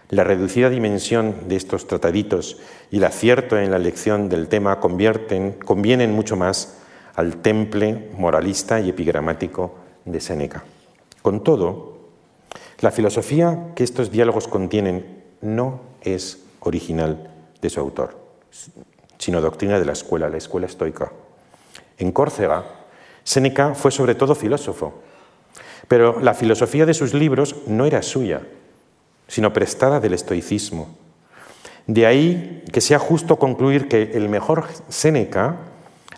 [0.08, 2.58] La reducida dimensión de estos trataditos
[2.90, 6.78] y el acierto en la elección del tema convierten, convienen mucho más
[7.16, 10.64] al temple moralista y epigramático de Séneca.
[11.22, 11.98] Con todo,
[12.80, 17.30] la filosofía que estos diálogos contienen no es original
[17.62, 18.18] de su autor,
[19.18, 21.12] sino doctrina de la escuela, la escuela estoica.
[21.98, 22.64] En Córcega,
[23.26, 25.02] Séneca fue sobre todo filósofo,
[25.88, 28.42] pero la filosofía de sus libros no era suya,
[29.28, 30.96] sino prestada del estoicismo.
[31.88, 35.56] De ahí que sea justo concluir que el mejor Séneca,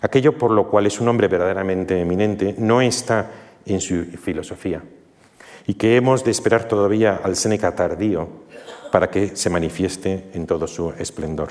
[0.00, 3.30] aquello por lo cual es un hombre verdaderamente eminente, no está
[3.66, 4.82] en su filosofía,
[5.66, 8.28] y que hemos de esperar todavía al Séneca tardío
[8.90, 11.50] para que se manifieste en todo su esplendor.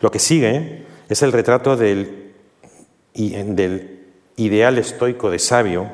[0.00, 2.32] Lo que sigue es el retrato del,
[3.14, 4.00] del
[4.36, 5.88] ideal estoico de sabio,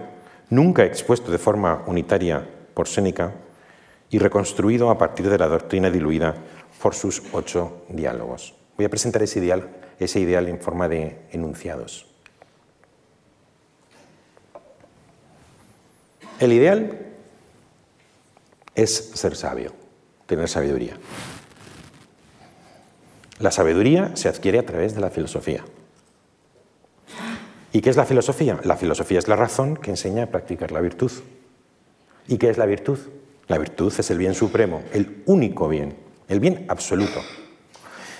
[0.50, 3.32] nunca expuesto de forma unitaria por Séneca
[4.10, 6.34] y reconstruido a partir de la doctrina diluida
[6.82, 8.54] por sus ocho diálogos.
[8.76, 12.06] Voy a presentar ese ideal, ese ideal en forma de enunciados.
[16.38, 16.98] El ideal
[18.74, 19.72] es ser sabio,
[20.26, 20.96] tener sabiduría.
[23.38, 25.64] La sabiduría se adquiere a través de la filosofía.
[27.72, 28.58] ¿Y qué es la filosofía?
[28.64, 31.12] La filosofía es la razón que enseña a practicar la virtud.
[32.26, 32.98] ¿Y qué es la virtud?
[33.48, 35.94] La virtud es el bien supremo, el único bien,
[36.28, 37.20] el bien absoluto.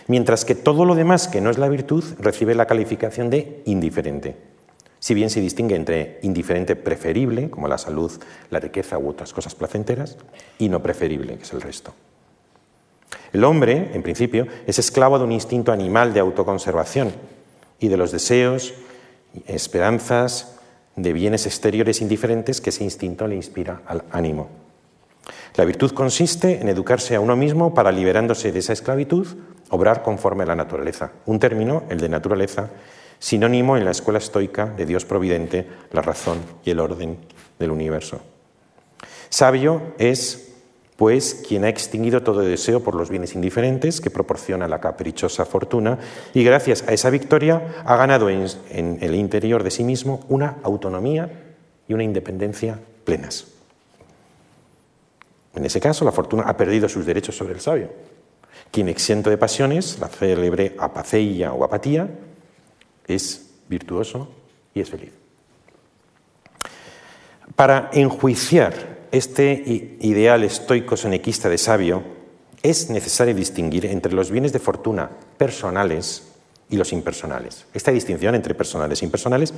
[0.07, 4.37] Mientras que todo lo demás que no es la virtud recibe la calificación de indiferente
[5.01, 8.13] si bien se distingue entre indiferente preferible, como la salud,
[8.51, 10.19] la riqueza u otras cosas placenteras,
[10.59, 11.95] y no preferible, que es el resto.
[13.33, 17.13] El hombre, en principio, es esclavo de un instinto animal de autoconservación
[17.79, 18.75] y de los deseos,
[19.47, 20.57] esperanzas,
[20.97, 24.49] de bienes exteriores indiferentes que ese instinto le inspira al ánimo.
[25.55, 29.27] La virtud consiste en educarse a uno mismo para, liberándose de esa esclavitud,
[29.71, 31.13] obrar conforme a la naturaleza.
[31.27, 32.71] Un término, el de naturaleza,
[33.19, 37.19] sinónimo en la escuela estoica de Dios providente, la razón y el orden
[37.59, 38.21] del universo.
[39.29, 40.50] Sabio es,
[41.01, 45.99] pues, quien ha extinguido todo deseo por los bienes indiferentes que proporciona la caprichosa fortuna
[46.35, 51.55] y gracias a esa victoria ha ganado en, el interior de sí mismo una autonomía
[51.89, 53.47] y una independencia plenas.
[55.55, 57.89] En ese caso, la fortuna ha perdido sus derechos sobre el sabio,
[58.71, 62.11] quien exento de pasiones, la célebre apaceia o apatía,
[63.07, 64.29] es virtuoso
[64.75, 65.13] y es feliz.
[67.57, 72.03] Para enjuiciar este ideal estoico-senequista de sabio,
[72.63, 76.29] es necesario distinguir entre los bienes de fortuna personales
[76.69, 77.67] y los impersonales.
[77.75, 79.55] Esta distinción entre personales e impersonales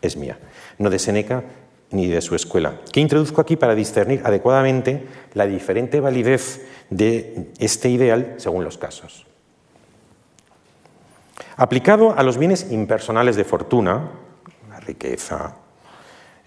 [0.00, 0.38] es mía,
[0.78, 1.44] no de Seneca
[1.90, 7.90] ni de su escuela, que introduzco aquí para discernir adecuadamente la diferente validez de este
[7.90, 9.26] ideal según los casos.
[11.56, 14.10] Aplicado a los bienes impersonales de fortuna,
[14.68, 15.56] la riqueza,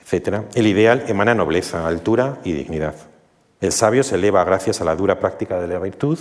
[0.10, 2.96] etc., el ideal emana nobleza, altura y dignidad.
[3.60, 6.18] El sabio se eleva gracias a la dura práctica de la virtud,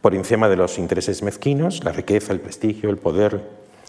[0.00, 3.42] por encima de los intereses mezquinos, la riqueza, el prestigio, el poder,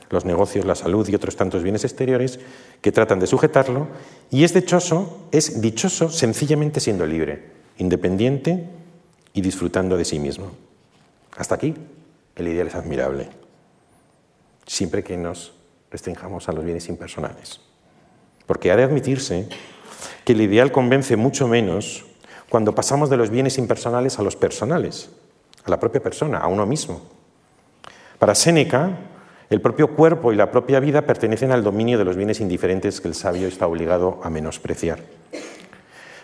[0.09, 2.39] los negocios, la salud y otros tantos bienes exteriores
[2.81, 3.87] que tratan de sujetarlo,
[4.31, 7.45] y es dichoso, es dichoso sencillamente siendo libre,
[7.77, 8.69] independiente
[9.33, 10.51] y disfrutando de sí mismo.
[11.35, 11.75] Hasta aquí
[12.35, 13.29] el ideal es admirable
[14.67, 15.53] siempre que nos
[15.89, 17.61] restringamos a los bienes impersonales.
[18.47, 19.47] Porque ha de admitirse
[20.25, 22.05] que el ideal convence mucho menos
[22.49, 25.11] cuando pasamos de los bienes impersonales a los personales,
[25.63, 27.01] a la propia persona, a uno mismo.
[28.19, 28.97] Para Séneca,
[29.49, 33.07] el propio cuerpo y la propia vida pertenecen al dominio de los bienes indiferentes que
[33.07, 34.99] el sabio está obligado a menospreciar.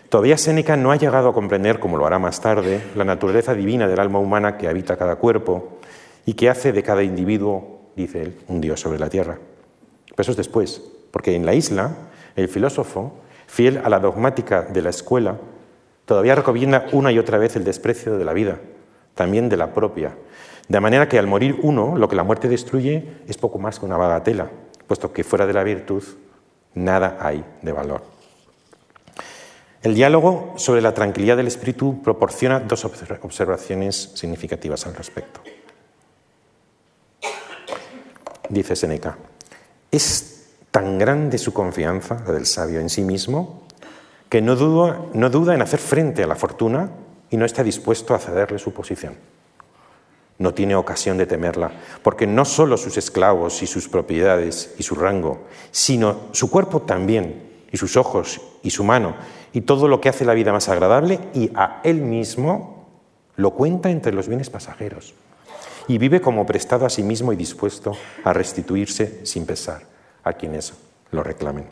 [0.10, 3.88] Todavía Séneca no ha llegado a comprender, como lo hará más tarde, la naturaleza divina
[3.88, 5.80] del alma humana que habita cada cuerpo
[6.26, 9.40] y que hace de cada individuo dice él, un Dios sobre la tierra.
[10.10, 10.82] Pero eso es después,
[11.12, 11.96] porque en la isla
[12.36, 13.14] el filósofo,
[13.48, 15.38] fiel a la dogmática de la escuela,
[16.06, 18.60] todavía recomienda una y otra vez el desprecio de la vida,
[19.16, 20.16] también de la propia.
[20.68, 23.86] De manera que al morir uno, lo que la muerte destruye es poco más que
[23.86, 24.50] una bagatela,
[24.88, 26.04] puesto que fuera de la virtud
[26.74, 28.02] nada hay de valor.
[29.82, 35.42] El diálogo sobre la tranquilidad del espíritu proporciona dos observaciones significativas al respecto
[38.54, 39.18] dice Seneca,
[39.92, 40.33] es
[40.74, 43.62] tan grande su confianza, la del sabio en sí mismo,
[44.28, 46.90] que no duda, no duda en hacer frente a la fortuna
[47.30, 49.16] y no está dispuesto a cederle su posición.
[50.40, 51.72] No tiene ocasión de temerla,
[52.02, 57.52] porque no solo sus esclavos y sus propiedades y su rango, sino su cuerpo también,
[57.72, 59.14] y sus ojos y su mano,
[59.54, 62.88] y todo lo que hace la vida más agradable, y a él mismo
[63.36, 65.14] lo cuenta entre los bienes pasajeros
[65.88, 69.93] y vive como prestado a sí mismo y dispuesto a restituirse sin pesar.
[70.24, 70.74] A quienes
[71.12, 71.66] lo reclamen.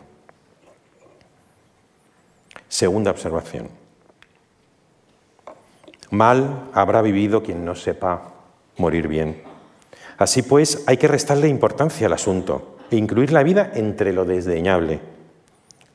[2.68, 3.70] Segunda observación.
[6.10, 8.34] Mal habrá vivido quien no sepa
[8.78, 9.43] morir bien.
[10.18, 14.99] Así pues, hay que restarle importancia al asunto e incluir la vida entre lo desdeñable.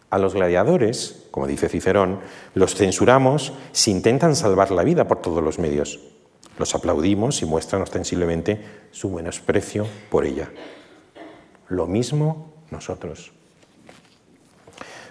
[0.08, 2.20] A los gladiadores, como dice Cicerón,
[2.54, 6.00] los censuramos si intentan salvar la vida por todos los medios.
[6.58, 10.48] Los aplaudimos y muestran ostensiblemente su menosprecio por ella.
[11.68, 13.32] Lo mismo nosotros.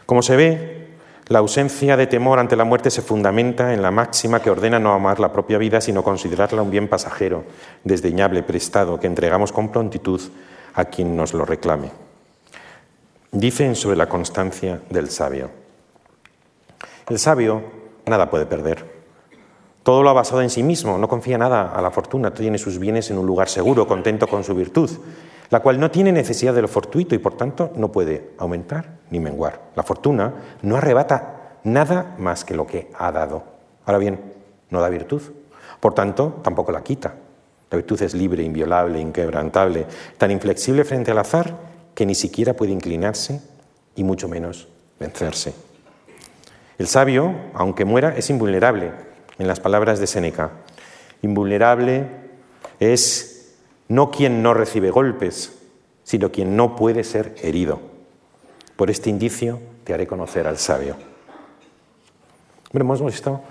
[0.05, 0.87] Como se ve,
[1.27, 4.93] la ausencia de temor ante la muerte se fundamenta en la máxima que ordena no
[4.93, 7.43] amar la propia vida, sino considerarla un bien pasajero,
[7.83, 10.21] desdeñable, prestado, que entregamos con prontitud
[10.75, 11.89] a quien nos lo reclame.
[13.31, 15.49] Dicen sobre la constancia del sabio.
[17.09, 17.63] El sabio
[18.05, 18.95] nada puede perder.
[19.81, 22.79] Todo lo ha basado en sí mismo, no confía nada a la fortuna, tiene sus
[22.79, 24.89] bienes en un lugar seguro, contento con su virtud,
[25.49, 29.19] la cual no tiene necesidad de lo fortuito y por tanto no puede aumentar ni
[29.19, 29.61] menguar.
[29.75, 33.43] La fortuna no arrebata nada más que lo que ha dado.
[33.85, 34.19] Ahora bien,
[34.69, 35.21] no da virtud,
[35.79, 37.15] por tanto tampoco la quita.
[37.69, 39.85] La virtud es libre, inviolable, inquebrantable,
[40.17, 41.55] tan inflexible frente al azar
[41.93, 43.41] que ni siquiera puede inclinarse
[43.95, 44.67] y mucho menos
[44.99, 45.53] vencerse.
[46.77, 48.91] El sabio, aunque muera, es invulnerable,
[49.37, 50.51] en las palabras de Séneca.
[51.21, 52.07] Invulnerable
[52.79, 53.34] es
[53.87, 55.57] no quien no recibe golpes,
[56.03, 57.79] sino quien no puede ser herido.
[58.75, 60.95] Por este indicio te haré conocer al sabio.
[62.73, 63.41] hemos visto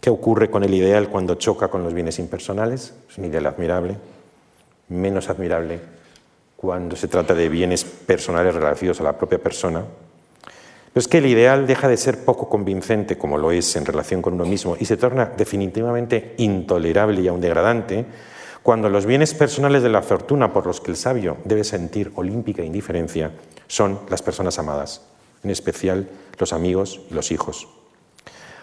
[0.00, 2.94] qué ocurre con el ideal cuando choca con los bienes impersonales.
[3.10, 3.96] Es un ideal admirable,
[4.88, 5.80] menos admirable
[6.56, 9.84] cuando se trata de bienes personales relativos a la propia persona,
[10.94, 14.34] es que el ideal deja de ser poco convincente, como lo es en relación con
[14.34, 18.06] uno mismo, y se torna definitivamente intolerable y aún degradante
[18.64, 22.62] cuando los bienes personales de la fortuna por los que el sabio debe sentir olímpica
[22.62, 23.30] indiferencia
[23.66, 25.02] son las personas amadas,
[25.42, 26.08] en especial
[26.38, 27.68] los amigos y los hijos.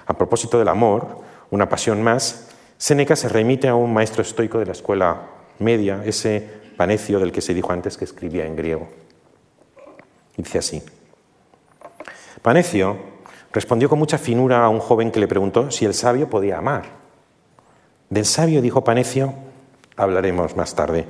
[0.07, 1.19] A propósito del amor,
[1.51, 2.47] una pasión más,
[2.79, 5.27] Séneca se remite a un maestro estoico de la escuela
[5.59, 8.89] media, ese Panecio del que se dijo antes que escribía en griego.
[10.35, 10.81] Dice así,
[12.41, 12.97] Panecio
[13.53, 16.85] respondió con mucha finura a un joven que le preguntó si el sabio podía amar.
[18.09, 19.50] Del sabio, dijo Panecio,
[20.01, 21.05] hablaremos más tarde.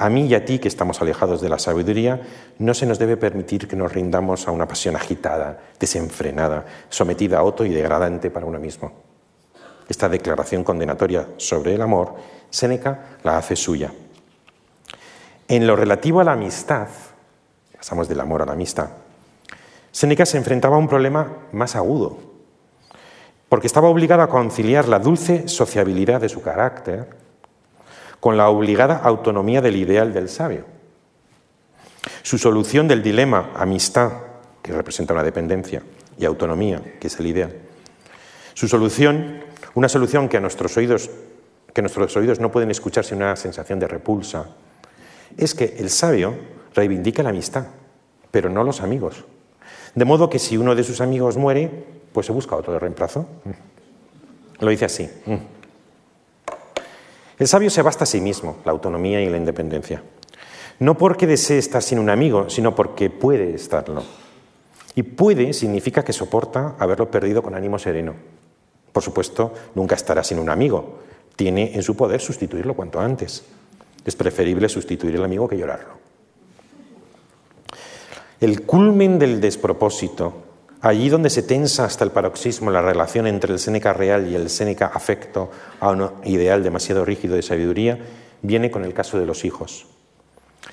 [0.00, 2.22] A mí y a ti, que estamos alejados de la sabiduría,
[2.58, 7.42] no se nos debe permitir que nos rindamos a una pasión agitada, desenfrenada, sometida a
[7.42, 8.92] otro y degradante para uno mismo.
[9.90, 12.14] Esta declaración condenatoria sobre el amor,
[12.48, 13.92] Séneca la hace suya.
[15.46, 16.88] En lo relativo a la amistad,
[17.76, 18.88] pasamos del amor a la amistad,
[19.92, 22.16] Séneca se enfrentaba a un problema más agudo,
[23.50, 27.19] porque estaba obligado a conciliar la dulce sociabilidad de su carácter
[28.20, 30.64] con la obligada autonomía del ideal del sabio.
[32.22, 34.12] Su solución del dilema amistad,
[34.62, 35.82] que representa una dependencia,
[36.18, 37.54] y autonomía, que es el ideal.
[38.54, 39.42] Su solución,
[39.74, 41.10] una solución que a nuestros oídos,
[41.72, 44.48] que nuestros oídos no pueden escuchar sin una sensación de repulsa,
[45.36, 46.34] es que el sabio
[46.74, 47.66] reivindica la amistad,
[48.30, 49.24] pero no los amigos.
[49.94, 51.70] De modo que si uno de sus amigos muere,
[52.12, 53.26] pues se busca otro de reemplazo.
[54.60, 55.08] Lo dice así.
[57.40, 60.02] El sabio se basta a sí mismo, la autonomía y la independencia.
[60.78, 64.02] No porque desee estar sin un amigo, sino porque puede estarlo.
[64.94, 68.14] Y puede significa que soporta haberlo perdido con ánimo sereno.
[68.92, 70.98] Por supuesto, nunca estará sin un amigo.
[71.34, 73.42] Tiene en su poder sustituirlo cuanto antes.
[74.04, 75.94] Es preferible sustituir el amigo que llorarlo.
[78.38, 80.34] El culmen del despropósito,
[80.80, 84.50] allí donde se tensa hasta el paroxismo la relación entre el Séneca real y el
[84.50, 87.98] Séneca afecto a un ideal demasiado rígido de sabiduría,
[88.42, 89.86] viene con el caso de los hijos.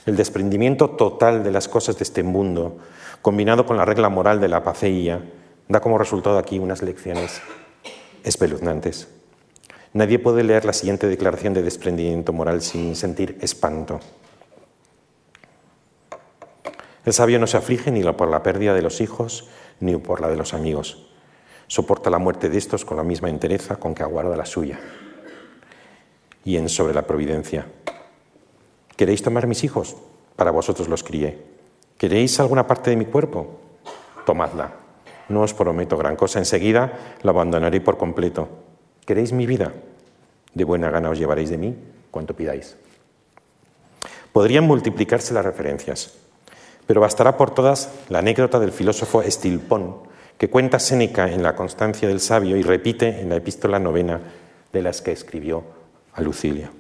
[0.06, 2.78] El desprendimiento total de las cosas de este mundo,
[3.22, 5.22] combinado con la regla moral de la paceía,
[5.68, 7.42] da como resultado aquí unas lecciones
[8.24, 9.10] espeluznantes.
[9.94, 14.00] Nadie puede leer la siguiente declaración de desprendimiento moral sin sentir espanto.
[17.06, 19.48] El sabio no se aflige ni por la pérdida de los hijos
[19.80, 21.08] ni por la de los amigos.
[21.68, 24.80] Soporta la muerte de estos con la misma entereza con que aguarda la suya.
[26.46, 27.68] Y en sobre la providencia.
[28.96, 29.96] ¿Queréis tomar mis hijos?
[30.36, 31.44] Para vosotros los crié.
[31.98, 33.60] ¿Queréis alguna parte de mi cuerpo?
[34.26, 34.74] Tomadla.
[35.30, 36.40] No os prometo gran cosa.
[36.40, 38.48] Enseguida la abandonaré por completo.
[39.06, 39.74] ¿Queréis mi vida?
[40.54, 41.76] De buena gana os llevaréis de mí
[42.12, 42.78] cuanto pidáis.
[44.32, 46.17] Podrían multiplicarse las referencias.
[46.88, 49.98] Pero bastará por todas la anécdota del filósofo Estilpón,
[50.38, 54.22] que cuenta Séneca en la Constancia del Sabio y repite en la epístola novena
[54.72, 55.64] de las que escribió
[56.14, 56.72] a Lucilia.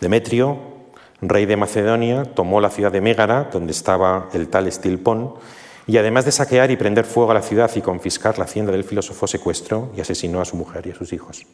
[0.00, 0.58] Demetrio,
[1.20, 5.34] rey de Macedonia, tomó la ciudad de Mégara, donde estaba el tal Estilpón,
[5.86, 8.84] y además de saquear y prender fuego a la ciudad y confiscar la hacienda del
[8.84, 11.44] filósofo, secuestró y asesinó a su mujer y a sus hijos.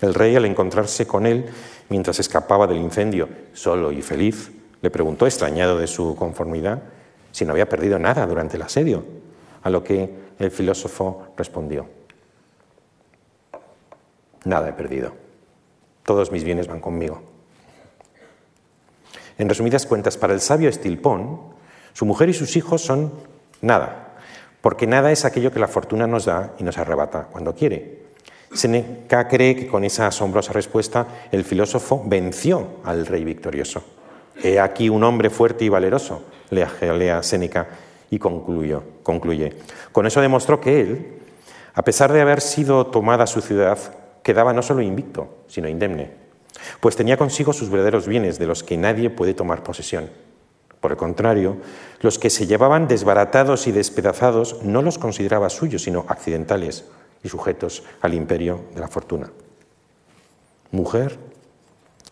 [0.00, 1.46] El rey, al encontrarse con él
[1.88, 4.50] mientras escapaba del incendio, solo y feliz,
[4.86, 6.80] le preguntó, extrañado de su conformidad,
[7.32, 9.02] si no había perdido nada durante el asedio,
[9.64, 10.08] a lo que
[10.38, 11.88] el filósofo respondió,
[14.44, 15.10] nada he perdido,
[16.04, 17.20] todos mis bienes van conmigo.
[19.38, 21.40] En resumidas cuentas, para el sabio Estilpón,
[21.92, 23.12] su mujer y sus hijos son
[23.62, 24.14] nada,
[24.60, 28.06] porque nada es aquello que la fortuna nos da y nos arrebata cuando quiere.
[28.52, 33.95] Seneca cree que con esa asombrosa respuesta el filósofo venció al rey victorioso.
[34.42, 37.68] He aquí un hombre fuerte y valeroso, lea Séneca
[38.10, 39.54] y concluyó, concluye.
[39.92, 41.18] Con eso demostró que él,
[41.74, 43.78] a pesar de haber sido tomada su ciudad,
[44.22, 46.10] quedaba no solo invicto, sino indemne,
[46.80, 50.10] pues tenía consigo sus verdaderos bienes de los que nadie puede tomar posesión.
[50.80, 51.56] Por el contrario,
[52.00, 56.84] los que se llevaban desbaratados y despedazados no los consideraba suyos, sino accidentales,
[57.22, 59.30] y sujetos al imperio de la fortuna.
[60.70, 61.18] Mujer,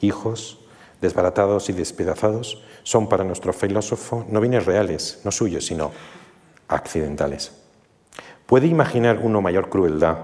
[0.00, 0.63] hijos,
[1.04, 5.92] desbaratados y despedazados, son para nuestro filósofo no bienes reales, no suyos, sino
[6.66, 7.52] accidentales.
[8.46, 10.18] ¿Puede imaginar uno mayor crueldad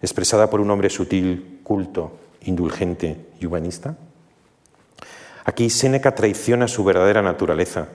[0.00, 2.12] expresada por un hombre sutil, culto,
[2.42, 3.96] indulgente y humanista?
[5.44, 7.88] Aquí Séneca traiciona su verdadera naturaleza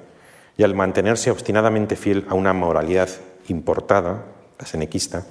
[0.57, 3.09] y al mantenerse obstinadamente fiel a una moralidad
[3.47, 4.25] importada,
[4.59, 5.25] la senequista,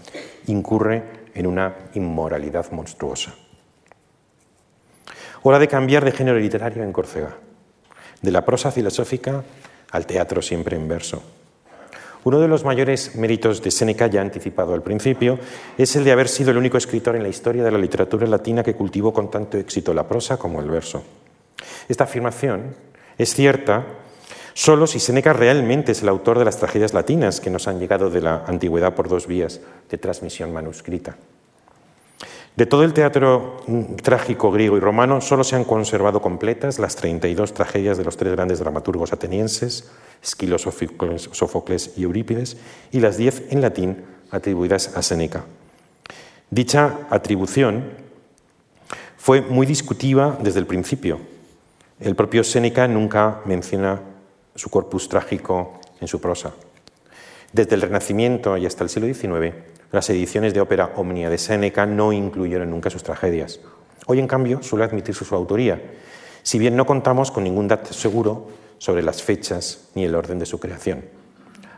[0.46, 1.02] incurre
[1.34, 3.34] en una inmoralidad monstruosa.
[5.48, 7.36] Hora de cambiar de género literario en Córcega,
[8.20, 9.44] de la prosa filosófica
[9.92, 11.22] al teatro siempre en verso.
[12.24, 15.38] Uno de los mayores méritos de Séneca, ya anticipado al principio,
[15.78, 18.64] es el de haber sido el único escritor en la historia de la literatura latina
[18.64, 21.04] que cultivó con tanto éxito la prosa como el verso.
[21.88, 22.74] Esta afirmación
[23.16, 23.86] es cierta
[24.52, 28.10] Solo si Seneca realmente es el autor de las tragedias latinas que nos han llegado
[28.10, 31.16] de la antigüedad por dos vías de transmisión manuscrita.
[32.56, 36.96] De todo el teatro mm, trágico griego y romano solo se han conservado completas las
[36.96, 39.90] 32 tragedias de los tres grandes dramaturgos atenienses,
[40.22, 42.56] Esquilo, Sófocles y Eurípides,
[42.92, 45.44] y las 10 en latín atribuidas a Seneca.
[46.50, 47.90] Dicha atribución
[49.18, 51.20] fue muy discutiva desde el principio.
[52.00, 54.00] El propio Séneca nunca menciona
[54.54, 56.54] su corpus trágico en su prosa.
[57.52, 59.54] Desde el Renacimiento y hasta el siglo XIX,
[59.92, 63.60] las ediciones de ópera Omnia de Séneca no incluyeron nunca sus tragedias.
[64.06, 65.82] Hoy, en cambio, suele admitirse su autoría,
[66.42, 70.46] si bien no contamos con ningún dato seguro sobre las fechas ni el orden de
[70.46, 71.04] su creación.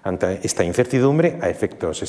[0.03, 2.03] Ante esta incertidumbre, a efectos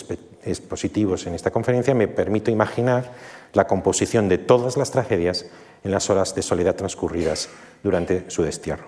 [0.44, 3.12] expositivos en esta conferencia, me permito imaginar
[3.54, 5.46] la composición de todas las tragedias
[5.84, 7.50] en las horas de soledad transcurridas
[7.84, 8.86] durante su destierro.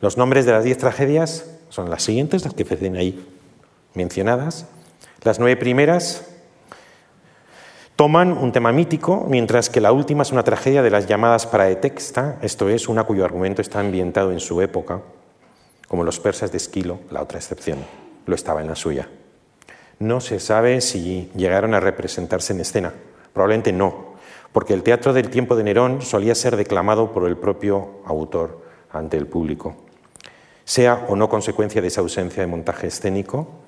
[0.00, 3.24] Los nombres de las diez tragedias son las siguientes, las que ven ahí
[3.94, 4.66] mencionadas.
[5.24, 6.26] Las nueve primeras
[7.94, 12.38] toman un tema mítico, mientras que la última es una tragedia de las llamadas praetexta,
[12.42, 15.00] esto es, una cuyo argumento está ambientado en su época,
[15.86, 17.78] como los persas de Esquilo, la otra excepción,
[18.26, 19.08] lo estaba en la suya.
[20.00, 22.92] No se sabe si llegaron a representarse en escena,
[23.32, 24.16] probablemente no,
[24.50, 29.18] porque el teatro del tiempo de Nerón solía ser declamado por el propio autor ante
[29.18, 29.76] el público.
[30.64, 33.62] Sea o no consecuencia de esa ausencia de montaje escénico,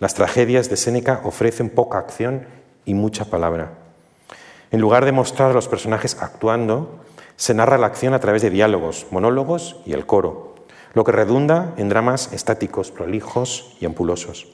[0.00, 2.46] las tragedias de Séneca ofrecen poca acción
[2.84, 3.72] y mucha palabra.
[4.70, 7.00] En lugar de mostrar a los personajes actuando,
[7.36, 10.56] se narra la acción a través de diálogos, monólogos y el coro,
[10.94, 14.48] lo que redunda en dramas estáticos, prolijos y ampulosos.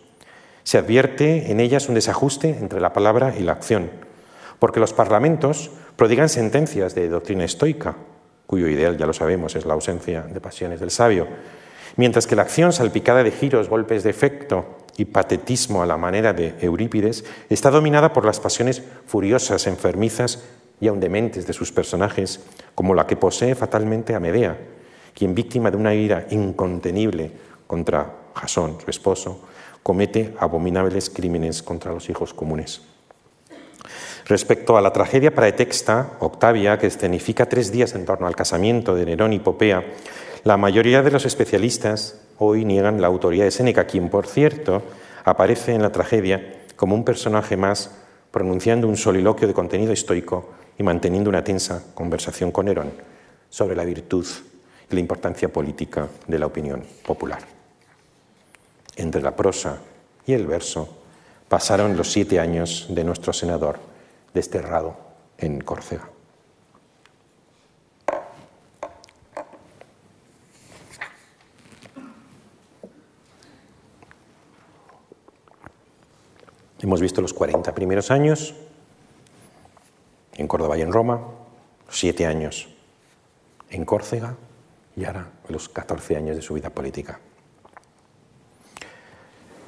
[0.62, 3.90] Se advierte en ellas un desajuste entre la palabra y la acción,
[4.58, 7.96] porque los parlamentos prodigan sentencias de doctrina estoica,
[8.46, 11.28] cuyo ideal, ya lo sabemos, es la ausencia de pasiones del sabio,
[11.96, 16.32] Mientras que la acción salpicada de giros, golpes de efecto y patetismo a la manera
[16.32, 20.42] de Eurípides está dominada por las pasiones furiosas, enfermizas
[20.80, 22.40] y aun dementes de sus personajes,
[22.74, 24.58] como la que posee fatalmente a Medea,
[25.14, 27.32] quien víctima de una ira incontenible
[27.66, 29.40] contra Jasón, su esposo,
[29.82, 32.82] comete abominables crímenes contra los hijos comunes.
[34.26, 39.06] Respecto a la tragedia praetexta, Octavia, que escenifica tres días en torno al casamiento de
[39.06, 39.84] Nerón y Popea,
[40.44, 44.82] la mayoría de los especialistas hoy niegan la autoría de Séneca, quien, por cierto,
[45.24, 47.90] aparece en la tragedia como un personaje más
[48.30, 52.92] pronunciando un soliloquio de contenido estoico y manteniendo una tensa conversación con Nerón
[53.50, 54.26] sobre la virtud
[54.90, 57.42] y la importancia política de la opinión popular.
[58.96, 59.78] Entre la prosa
[60.26, 60.88] y el verso
[61.46, 63.78] pasaron los siete años de nuestro senador
[64.32, 64.96] desterrado
[65.36, 66.08] en Córcega.
[76.82, 78.54] Hemos visto los 40 primeros años
[80.34, 81.20] en Córdoba y en Roma,
[81.90, 82.68] siete años
[83.70, 84.36] en Córcega
[84.96, 87.20] y ahora los 14 años de su vida política.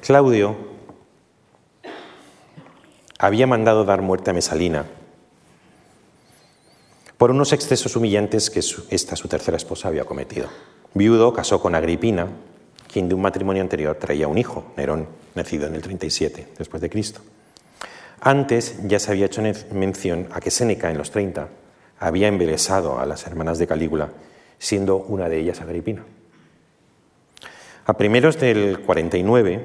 [0.01, 0.55] Claudio
[3.19, 4.85] había mandado dar muerte a Mesalina
[7.17, 10.49] por unos excesos humillantes que esta, su tercera esposa, había cometido.
[10.93, 12.27] Viudo, casó con Agripina,
[12.93, 16.91] quien de un matrimonio anterior traía un hijo, Nerón, nacido en el 37 después de
[16.91, 17.21] Cristo.
[18.21, 19.41] Antes ya se había hecho
[19.71, 21.47] mención a que Séneca en los 30
[21.99, 24.09] había embelesado a las hermanas de Calígula,
[24.59, 26.05] siendo una de ellas Agripina.
[27.85, 29.59] A primeros del 49,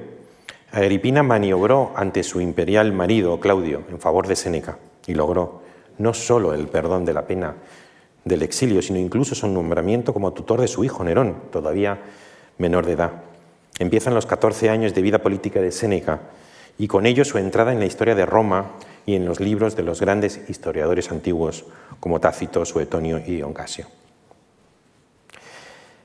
[0.73, 5.61] Agripina maniobró ante su imperial marido Claudio en favor de Séneca y logró
[5.99, 7.57] no solo el perdón de la pena
[8.25, 11.99] del exilio, sino incluso su nombramiento como tutor de su hijo Nerón, todavía
[12.59, 13.13] menor de edad.
[13.79, 16.21] Empiezan los 14 años de vida política de Séneca
[16.79, 18.73] y con ello su entrada en la historia de Roma
[19.07, 21.65] y en los libros de los grandes historiadores antiguos
[22.01, 23.87] como Tácito, Suetonio y Oncasio.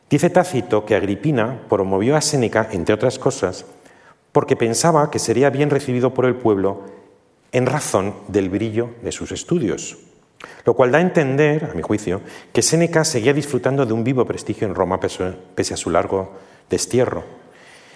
[0.10, 3.66] Dice Tácito que Agripina promovió a Séneca, entre otras cosas,
[4.32, 6.84] porque pensaba que sería bien recibido por el pueblo
[7.52, 9.98] en razón del brillo de sus estudios,
[10.66, 12.22] lo cual da a entender, a mi juicio,
[12.52, 16.32] que Séneca seguía disfrutando de un vivo prestigio en Roma pese a su largo
[16.70, 17.24] destierro.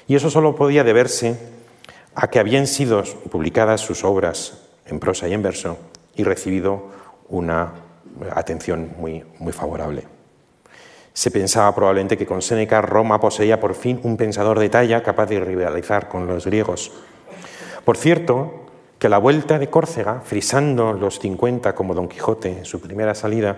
[0.07, 1.37] Y eso solo podía deberse
[2.15, 5.77] a que habían sido publicadas sus obras en prosa y en verso
[6.15, 6.87] y recibido
[7.29, 7.73] una
[8.31, 10.03] atención muy, muy favorable.
[11.13, 15.25] Se pensaba probablemente que con Séneca Roma poseía por fin un pensador de talla capaz
[15.25, 16.91] de rivalizar con los griegos.
[17.83, 18.66] Por cierto,
[18.99, 23.13] que a la vuelta de Córcega, frisando los 50 como Don Quijote en su primera
[23.13, 23.57] salida,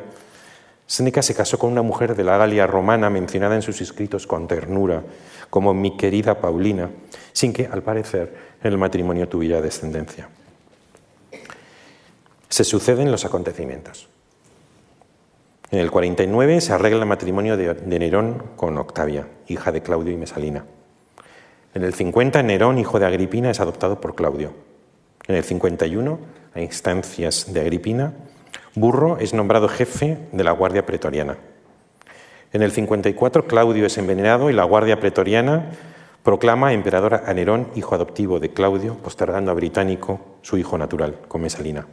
[0.86, 4.48] Séneca se casó con una mujer de la Galia romana mencionada en sus escritos con
[4.48, 5.04] ternura,
[5.50, 6.90] como mi querida Paulina,
[7.32, 10.30] sin que, al parecer, el matrimonio tuviera descendencia.
[12.50, 14.10] Se suceden los acontecimientos.
[15.72, 20.18] En el 49 se arregla el matrimonio de, Nerón con Octavia, hija de Claudio y
[20.18, 20.66] Mesalina.
[21.76, 24.54] En el 50 Nerón, hijo de Agripina, es adoptado por Claudio.
[25.30, 26.20] En el 51,
[26.56, 28.14] a instancias de Agripina,
[28.74, 31.38] Burro es nombrado jefe de la Guardia Pretoriana.
[32.52, 35.70] En el 54, Claudio es envenenado y la Guardia Pretoriana
[36.24, 41.44] proclama emperador a Nerón, hijo adoptivo de Claudio, postergando a Británico, su hijo natural, con
[41.44, 41.86] Mesalina.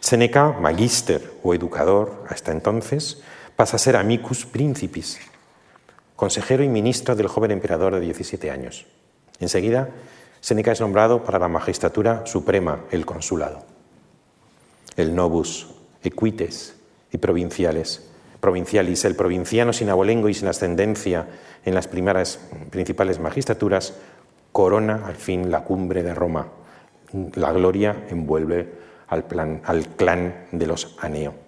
[0.00, 3.22] Seneca, magíster o educador hasta entonces,
[3.54, 5.20] pasa a ser amicus principis,
[6.16, 8.84] consejero y ministro del joven emperador de 17 años.
[9.38, 9.90] Enseguida,
[10.40, 13.64] Seneca es nombrado para la magistratura suprema, el consulado.
[14.96, 15.68] El novus,
[16.02, 16.76] equites
[17.12, 18.10] y provinciales.
[18.40, 21.26] Provincialis, el provinciano sin abolengo y sin ascendencia
[21.64, 22.38] en las primeras
[22.70, 23.94] principales magistraturas,
[24.52, 26.48] corona al fin la cumbre de Roma.
[27.34, 28.72] La gloria envuelve
[29.08, 31.47] al, plan, al clan de los Aneo.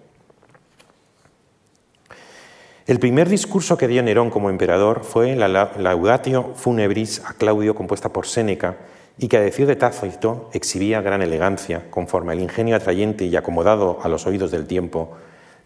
[2.87, 8.09] El primer discurso que dio Nerón como emperador fue la Laudatio Funebris a Claudio, compuesta
[8.09, 8.77] por Séneca,
[9.19, 13.99] y que a decir de Tácito exhibía gran elegancia, conforme al ingenio atrayente y acomodado
[14.01, 15.11] a los oídos del tiempo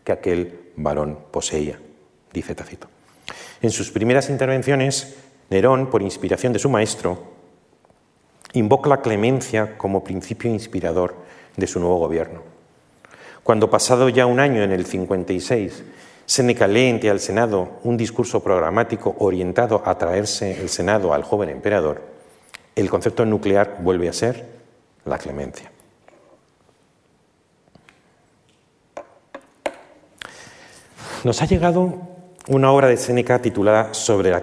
[0.04, 1.80] que aquel varón poseía,
[2.34, 2.88] dice Tácito.
[3.62, 5.16] En sus primeras intervenciones,
[5.50, 7.24] Nerón, por inspiración de su maestro,
[8.54, 11.16] invoca la clemencia como principio inspirador
[11.56, 12.42] de su nuevo gobierno.
[13.44, 15.84] Cuando pasado ya un año en el 56,
[16.26, 21.50] Seneca lee ante al Senado un discurso programático orientado a traerse el Senado al joven
[21.50, 22.02] emperador,
[22.76, 24.46] el concepto nuclear vuelve a ser
[25.06, 25.72] la clemencia.
[31.24, 31.94] Nos ha llegado
[32.48, 34.42] una obra de Séneca titulada Sobre la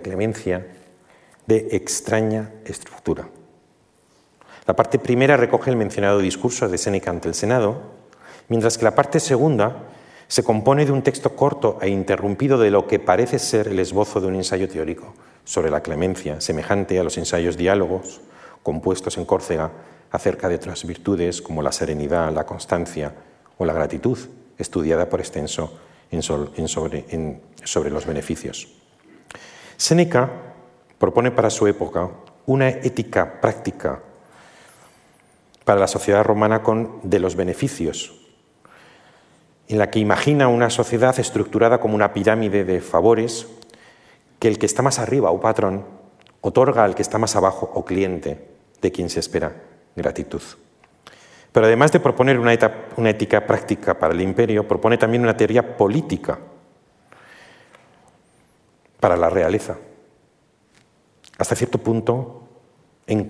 [0.00, 0.66] clemencia
[1.46, 3.28] de extraña estructura.
[4.66, 7.82] La parte primera recoge el mencionado discurso de Séneca ante el Senado,
[8.48, 9.76] mientras que la parte segunda
[10.32, 14.18] se compone de un texto corto e interrumpido de lo que parece ser el esbozo
[14.18, 15.12] de un ensayo teórico
[15.44, 18.22] sobre la clemencia, semejante a los ensayos diálogos
[18.62, 19.70] compuestos en Córcega
[20.10, 23.14] acerca de otras virtudes como la serenidad, la constancia
[23.58, 24.16] o la gratitud,
[24.56, 25.78] estudiada por extenso
[26.22, 27.04] sobre,
[27.62, 28.68] sobre los beneficios.
[29.76, 30.30] Séneca
[30.96, 32.08] propone para su época
[32.46, 34.00] una ética práctica
[35.66, 38.21] para la sociedad romana con de los beneficios,
[39.72, 43.46] en la que imagina una sociedad estructurada como una pirámide de favores
[44.38, 45.86] que el que está más arriba o patrón
[46.42, 48.50] otorga al que está más abajo o cliente
[48.82, 49.62] de quien se espera
[49.96, 50.42] gratitud.
[51.52, 56.38] Pero además de proponer una, ética práctica para el imperio, propone también una teoría política
[59.00, 59.78] para la realeza.
[61.38, 62.46] Hasta cierto punto
[63.06, 63.26] en,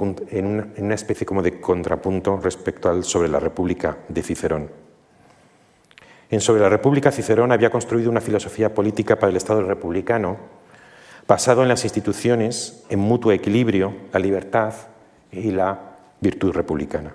[0.77, 4.92] una especie como de contrapunto respecto al sobre la República de Cicerón.
[6.33, 10.39] En Sobre la República, Cicerón había construido una filosofía política para el Estado republicano
[11.29, 14.73] basado en las instituciones, en mutuo equilibrio, la libertad
[15.31, 15.79] y la
[16.23, 17.13] virtud republicana.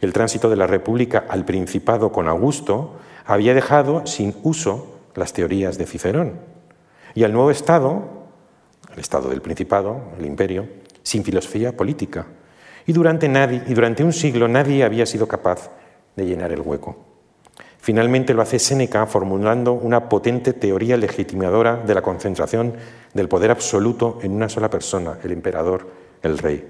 [0.00, 5.76] El tránsito de la República al Principado con Augusto había dejado sin uso las teorías
[5.76, 6.34] de Cicerón.
[7.16, 8.28] Y al nuevo Estado,
[8.92, 10.68] el Estado del Principado, el Imperio,
[11.02, 12.26] sin filosofía política.
[12.86, 15.68] Y durante, y durante un siglo nadie había sido capaz
[16.14, 17.05] de llenar el hueco.
[17.86, 22.74] Finalmente lo hace Séneca formulando una potente teoría legitimadora de la concentración
[23.14, 25.86] del poder absoluto en una sola persona, el emperador,
[26.20, 26.66] el rey.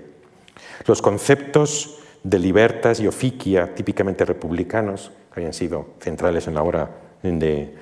[0.85, 6.91] Los conceptos de libertas y oficia típicamente republicanos, que habían sido centrales en la obra
[7.23, 7.75] de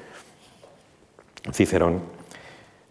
[1.53, 2.03] Cicerón,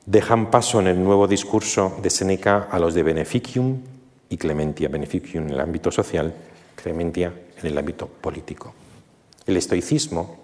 [0.05, 3.79] dejan paso en el nuevo discurso de Séneca a los de beneficium
[4.27, 6.33] y clementia, beneficium en el ámbito social,
[6.75, 7.31] clementia
[7.61, 8.73] en el ámbito político.
[9.45, 10.37] El estoicismo,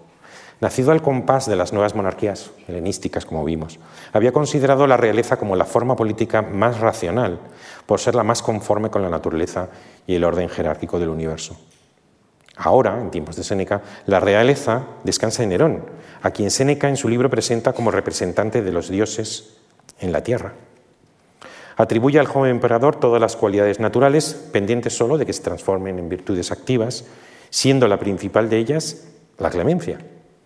[0.60, 3.78] nacido al compás de las nuevas monarquías helenísticas, como vimos,
[4.12, 7.38] había considerado la realeza como la forma política más racional,
[7.86, 9.68] por ser la más conforme con la naturaleza
[10.06, 11.56] y el orden jerárquico del universo.
[12.56, 15.84] Ahora, en tiempos de Séneca, la realeza descansa en Nerón,
[16.20, 19.56] a quien Séneca en su libro presenta como representante de los dioses
[19.98, 20.52] en la tierra.
[21.76, 26.10] Atribuye al joven emperador todas las cualidades naturales, pendientes solo de que se transformen en
[26.10, 27.06] virtudes activas,
[27.50, 29.06] siendo la principal de ellas
[29.38, 29.98] la clemencia,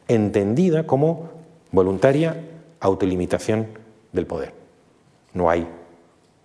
[0.08, 1.30] entendida como
[1.72, 2.36] voluntaria
[2.80, 3.66] autolimitación
[4.12, 4.52] del poder.
[5.32, 5.66] No hay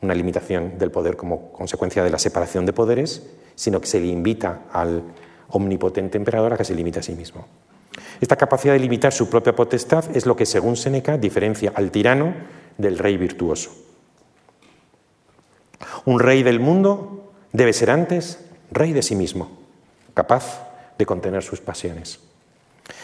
[0.01, 4.07] una limitación del poder como consecuencia de la separación de poderes, sino que se le
[4.07, 5.03] invita al
[5.49, 7.45] omnipotente emperador a que se limite a sí mismo.
[8.22, 12.34] Esta capacidad de limitar su propia potestad es lo que, según Séneca, diferencia al tirano
[12.78, 13.72] del rey virtuoso.
[16.05, 19.59] Un rey del mundo debe ser antes rey de sí mismo,
[20.20, 20.67] capaz
[20.97, 22.20] de contener sus pasiones.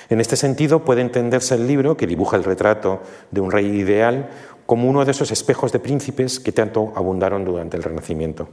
[0.09, 2.99] En este sentido puede entenderse el libro que dibuja el retrato
[3.32, 4.28] de un rey ideal
[4.66, 8.49] como uno de esos espejos de príncipes que tanto abundaron durante el Renacimiento.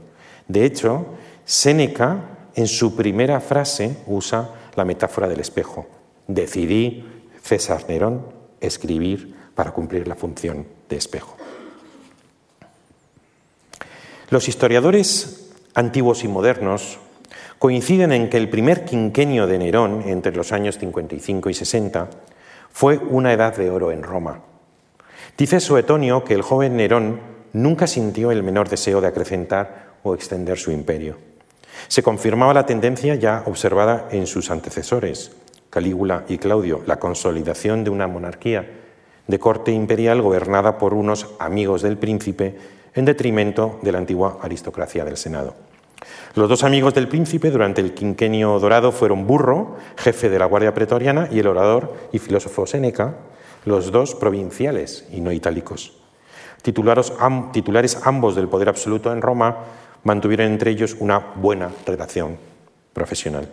[0.47, 1.07] De hecho,
[1.43, 2.21] Séneca
[2.55, 5.85] en su primera frase usa la metáfora del espejo.
[6.27, 7.03] Decidí,
[7.41, 8.25] César Nerón,
[8.61, 11.35] escribir para cumplir la función de espejo.
[14.29, 16.99] Los historiadores antiguos y modernos
[17.59, 22.09] coinciden en que el primer quinquenio de Nerón, entre los años 55 y 60,
[22.71, 24.41] fue una edad de oro en Roma.
[25.37, 27.19] Dice Suetonio que el joven Nerón
[27.53, 31.17] nunca sintió el menor deseo de acrecentar o extender su imperio.
[31.87, 35.31] Se confirmaba la tendencia ya observada en sus antecesores,
[35.69, 38.69] Calígula y Claudio, la consolidación de una monarquía
[39.27, 42.55] de corte imperial gobernada por unos amigos del príncipe
[42.93, 45.55] en detrimento de la antigua aristocracia del Senado.
[46.35, 50.73] Los dos amigos del príncipe durante el quinquenio dorado fueron Burro, jefe de la Guardia
[50.73, 53.17] Pretoriana, y el orador y filósofo Séneca,
[53.65, 55.93] los dos provinciales y no itálicos.
[56.63, 59.57] titulares ambos del poder absoluto en Roma,
[60.03, 62.37] mantuvieron entre ellos una buena relación
[62.93, 63.47] profesional.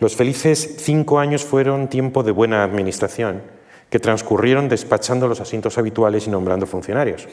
[0.00, 3.40] Los felices cinco años fueron tiempo de buena administración,
[3.88, 7.26] que transcurrieron despachando los asientos habituales y nombrando funcionarios.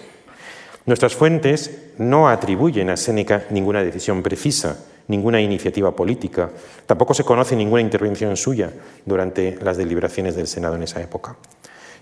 [0.87, 6.49] Nuestras fuentes no atribuyen a Séneca ninguna decisión precisa, ninguna iniciativa política,
[6.85, 8.71] tampoco se conoce ninguna intervención suya
[9.05, 11.35] durante las deliberaciones del Senado en esa época.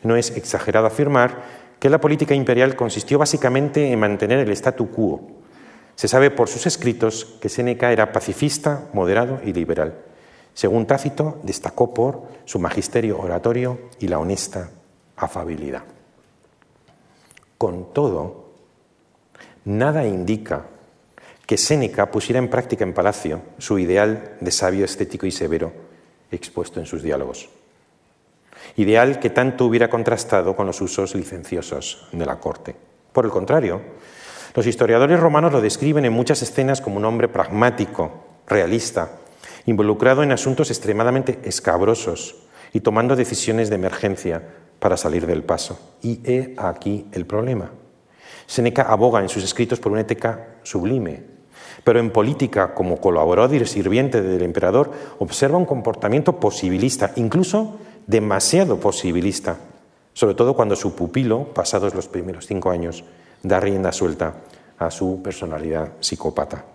[0.04, 5.20] No es exagerado afirmar que la política imperial consistió básicamente en mantener el statu quo,
[5.96, 9.96] se sabe por sus escritos que Séneca era pacifista, moderado y liberal.
[10.54, 14.70] Según Tácito, destacó por su magisterio oratorio y la honesta
[15.16, 15.84] afabilidad.
[17.58, 18.45] Con todo,
[19.66, 20.68] nada indica
[21.46, 25.74] que Séneca pusiera en práctica en palacio su ideal de sabio estético y severo
[26.32, 27.50] expuesto en sus diálogos.
[28.78, 32.76] Ideal que tanto hubiera contrastado con los usos licenciosos de la corte.
[33.14, 33.82] Por el contrario,
[34.56, 39.12] los historiadores romanos lo describen en muchas escenas como un hombre pragmático, realista,
[39.66, 42.36] involucrado en asuntos extremadamente escabrosos
[42.74, 44.42] y tomando decisiones de emergencia
[44.80, 45.80] para salir del paso.
[46.02, 47.72] Y he aquí el problema.
[48.48, 51.24] Seneca aboga en sus escritos por una ética sublime,
[51.84, 57.78] pero en política, como colaborador y sirviente del emperador, observa un comportamiento posibilista, incluso
[58.08, 59.58] demasiado posibilista,
[60.14, 63.04] sobre todo cuando su pupilo, pasados los primeros cinco años,
[63.44, 64.36] da rienda suelta
[64.78, 66.66] a su personalidad psicópata.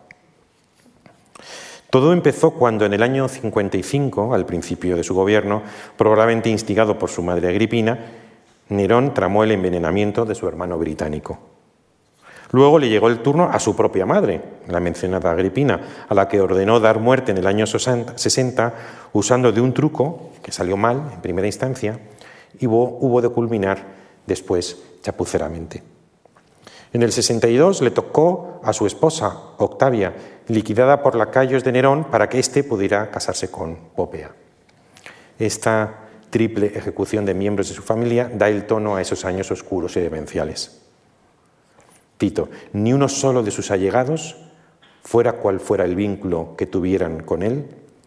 [1.91, 5.63] Todo empezó cuando en el año 55, al principio de su gobierno,
[5.97, 7.99] probablemente instigado por su madre Agripina,
[8.69, 11.50] Nerón tramó el envenenamiento de su hermano británico.
[12.53, 16.41] Luego le llegó el turno a su propia madre, la mencionada Agripina, a la que
[16.41, 18.75] ordenó dar muerte en el año 60
[19.13, 21.99] usando de un truco que salió mal en primera instancia
[22.59, 23.85] y hubo de culminar
[24.27, 25.83] después chapuceramente.
[26.93, 30.13] En el 62 le tocó a su esposa, Octavia,
[30.49, 34.33] liquidada por lacayos de Nerón para que éste pudiera casarse con Popea.
[35.39, 39.97] Esta triple ejecución de miembros de su familia da el tono a esos años oscuros
[39.97, 40.80] y demenciales.
[42.21, 44.37] Tito, ni uno solo de sus allegados,
[45.03, 47.65] fuera cual fuera el vínculo que tuvieran con él,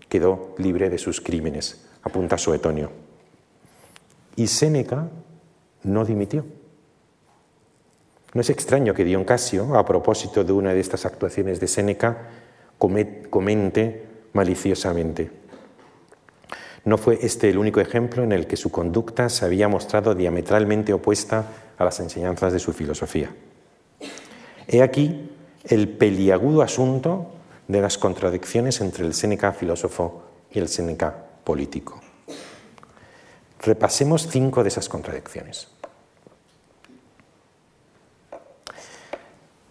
[0.08, 2.92] quedó libre de sus crímenes, apunta Suetonio.
[4.36, 5.10] Y Séneca
[5.82, 6.46] no dimitió.
[8.36, 12.30] No es extraño que Dion Casio, a propósito de una de estas actuaciones de Séneca,
[12.78, 15.32] comente maliciosamente.
[16.86, 20.94] No fue este el único ejemplo en el que su conducta se había mostrado diametralmente
[20.94, 21.48] opuesta
[21.80, 23.32] a las enseñanzas de su filosofía.
[24.68, 25.30] He aquí
[25.66, 27.32] el peliagudo asunto
[27.68, 32.02] de las contradicciones entre el Séneca filósofo y el Séneca político.
[33.62, 35.70] Repasemos cinco de esas contradicciones.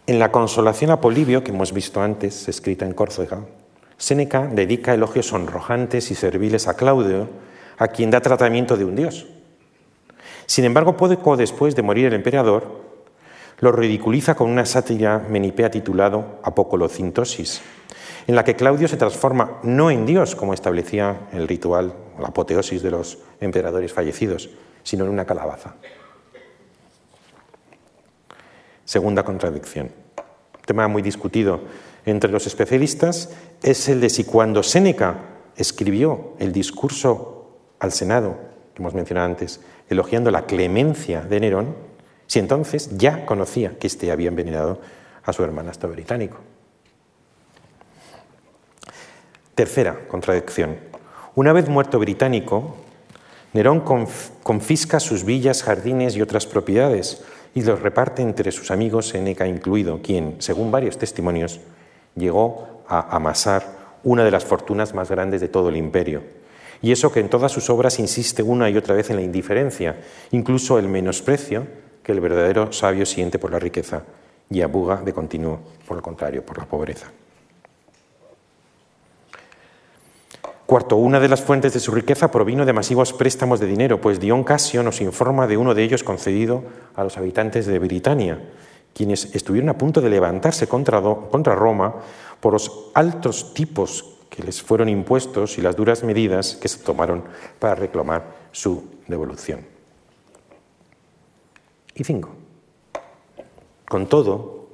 [0.06, 3.40] En la Consolación a Polibio, que hemos visto antes, escrita en Córcega,
[3.96, 7.28] Séneca dedica elogios sonrojantes y serviles a Claudio,
[7.78, 9.26] a quien da tratamiento de un dios.
[10.46, 12.91] Sin embargo, poco después de morir el emperador,
[13.62, 17.62] lo ridiculiza con una sátira menipea titulado Apocolocintosis,
[18.26, 22.82] en la que Claudio se transforma no en Dios, como establecía el ritual, la apoteosis
[22.82, 24.50] de los emperadores fallecidos,
[24.82, 25.76] sino en una calabaza.
[28.84, 29.92] Segunda contradicción.
[30.66, 31.60] tema muy discutido
[32.04, 33.30] entre los especialistas
[33.62, 35.18] es el de si cuando Séneca
[35.56, 38.38] escribió el discurso al Senado,
[38.74, 41.91] que hemos mencionado antes, elogiando la clemencia de Nerón,
[42.26, 44.80] si entonces ya conocía que éste había envenenado
[45.24, 46.38] a su hermanastro británico.
[49.54, 50.76] Tercera contradicción.
[51.34, 52.76] Una vez muerto británico,
[53.52, 53.80] Nerón
[54.42, 57.22] confisca sus villas, jardines y otras propiedades
[57.54, 61.60] y los reparte entre sus amigos, Seneca incluido, quien, según varios testimonios,
[62.16, 66.22] llegó a amasar una de las fortunas más grandes de todo el imperio.
[66.80, 70.00] Y eso que en todas sus obras insiste una y otra vez en la indiferencia,
[70.30, 71.66] incluso el menosprecio
[72.02, 74.02] que el verdadero sabio siente por la riqueza
[74.50, 77.10] y abuga de continuo, por el contrario, por la pobreza.
[80.66, 84.20] Cuarto, una de las fuentes de su riqueza provino de masivos préstamos de dinero, pues
[84.20, 88.40] Dion Casio nos informa de uno de ellos concedido a los habitantes de Britania,
[88.94, 91.96] quienes estuvieron a punto de levantarse contra, contra Roma
[92.40, 97.22] por los altos tipos que les fueron impuestos y las duras medidas que se tomaron
[97.58, 99.71] para reclamar su devolución.
[101.94, 102.30] Y cinco.
[103.88, 104.68] Con todo,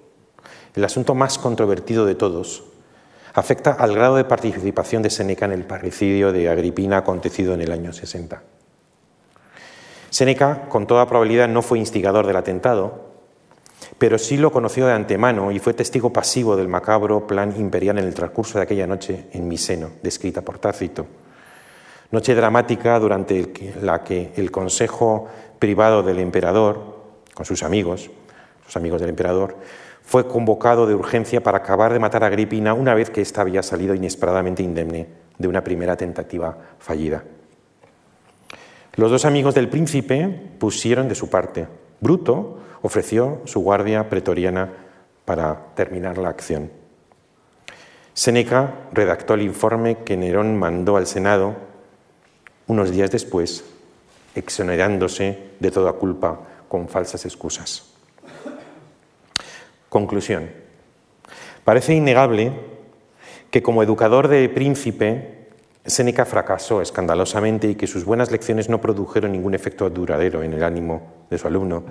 [0.75, 2.65] el asunto más controvertido de todos
[3.35, 7.73] afecta al grado de participación de Séneca en el parricidio de Agripina acontecido en el
[7.73, 8.43] año 60.
[10.11, 13.09] Séneca, con toda probabilidad, no fue instigador del atentado,
[13.99, 18.05] pero sí lo conoció de antemano y fue testigo pasivo del macabro plan imperial en
[18.05, 21.07] el transcurso de aquella noche en Miseno, descrita por Tácito.
[22.11, 23.53] Noche dramática durante
[23.83, 26.98] la que el consejo privado del emperador
[27.39, 28.11] con sus amigos,
[28.65, 29.55] los amigos del emperador,
[30.03, 33.63] fue convocado de urgencia para acabar de matar a Agripina una vez que ésta había
[33.63, 35.07] salido inesperadamente indemne
[35.39, 37.23] de una primera tentativa fallida.
[38.97, 40.29] Los dos amigos del príncipe
[40.59, 41.69] pusieron de su parte.
[42.01, 44.73] Bruto ofreció su guardia pretoriana
[45.25, 46.73] para terminar la acción.
[48.15, 51.55] Séneca redactó el informe que Nerón mandó al Senado
[52.67, 53.65] unos días después,
[54.35, 57.85] exonerándose de toda culpa con falsas excusas.
[59.89, 60.51] Conclusión.
[61.65, 62.53] Parece innegable
[63.51, 65.49] que como educador de príncipe,
[65.87, 70.63] Séneca fracasó escandalosamente y que sus buenas lecciones no produjeron ningún efecto duradero en el
[70.63, 71.85] ánimo de su alumno,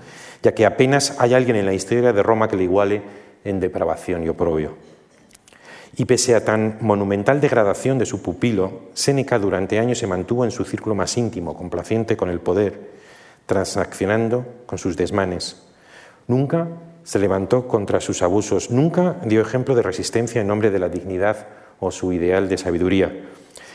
[0.43, 3.01] ya que apenas hay alguien en la historia de Roma que le iguale
[3.43, 4.75] en depravación y oprobio.
[5.95, 10.51] Y pese a tan monumental degradación de su pupilo, Séneca durante años se mantuvo en
[10.51, 12.97] su círculo más íntimo, complaciente con el poder
[13.47, 15.63] transaccionando con sus desmanes.
[16.27, 16.67] Nunca
[17.03, 21.47] se levantó contra sus abusos, nunca dio ejemplo de resistencia en nombre de la dignidad
[21.79, 23.11] o su ideal de sabiduría.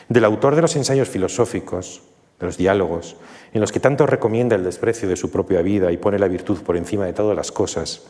[0.08, 2.02] Del autor de los ensayos filosóficos,
[2.38, 3.16] de los diálogos,
[3.54, 6.60] en los que tanto recomienda el desprecio de su propia vida y pone la virtud
[6.62, 8.02] por encima de todas las cosas,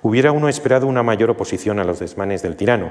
[0.00, 2.90] hubiera uno esperado una mayor oposición a los desmanes del tirano,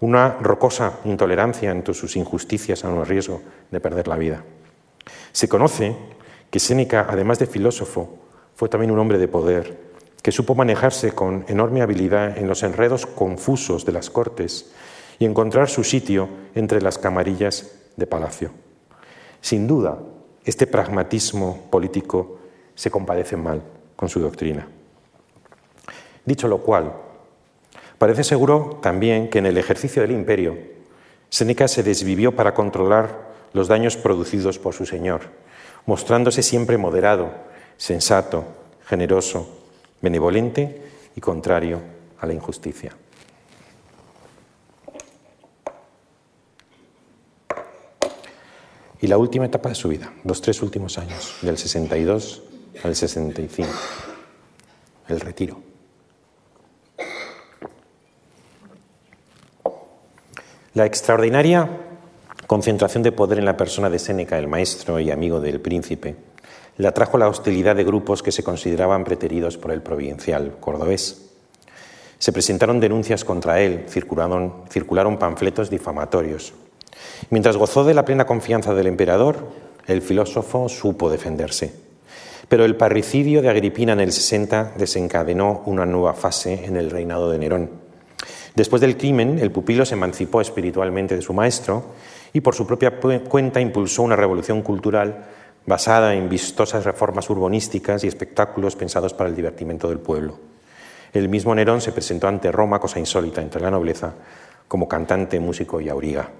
[0.00, 4.44] una rocosa intolerancia ante sus injusticias a un riesgo de perder la vida.
[5.32, 5.96] Se conoce
[6.54, 8.16] que Séneca, además de filósofo,
[8.54, 9.76] fue también un hombre de poder
[10.22, 14.70] que supo manejarse con enorme habilidad en los enredos confusos de las cortes
[15.18, 18.52] y encontrar su sitio entre las camarillas de palacio.
[19.40, 19.98] Sin duda,
[20.44, 22.38] este pragmatismo político
[22.76, 23.60] se compadece mal
[23.96, 24.68] con su doctrina.
[26.24, 26.92] Dicho lo cual,
[27.98, 30.56] parece seguro también que en el ejercicio del imperio,
[31.30, 35.22] Séneca se desvivió para controlar los daños producidos por su señor,
[35.86, 37.30] mostrándose siempre moderado,
[37.76, 38.44] sensato,
[38.86, 39.48] generoso,
[40.00, 40.82] benevolente
[41.16, 41.80] y contrario
[42.20, 42.96] a la injusticia.
[49.00, 52.42] Y la última etapa de su vida, los tres últimos años, del 62
[52.82, 53.68] al 65,
[55.08, 55.60] el retiro.
[60.72, 61.68] La extraordinaria
[62.46, 66.16] concentración de poder en la persona de Séneca, el maestro y amigo del príncipe,
[66.76, 71.30] le atrajo la hostilidad de grupos que se consideraban preteridos por el provincial cordobés.
[72.18, 76.54] Se presentaron denuncias contra él, circularon, circularon panfletos difamatorios.
[77.30, 79.48] Mientras gozó de la plena confianza del emperador,
[79.86, 81.72] el filósofo supo defenderse.
[82.48, 87.30] Pero el parricidio de Agripina en el 60 desencadenó una nueva fase en el reinado
[87.30, 87.70] de Nerón.
[88.54, 91.84] Después del crimen, el pupilo se emancipó espiritualmente de su maestro
[92.34, 95.24] y por su propia cuenta impulsó una revolución cultural
[95.66, 100.38] basada en vistosas reformas urbanísticas y espectáculos pensados para el divertimento del pueblo.
[101.12, 104.14] El mismo Nerón se presentó ante Roma, cosa insólita entre la nobleza,
[104.66, 106.30] como cantante, músico y auriga.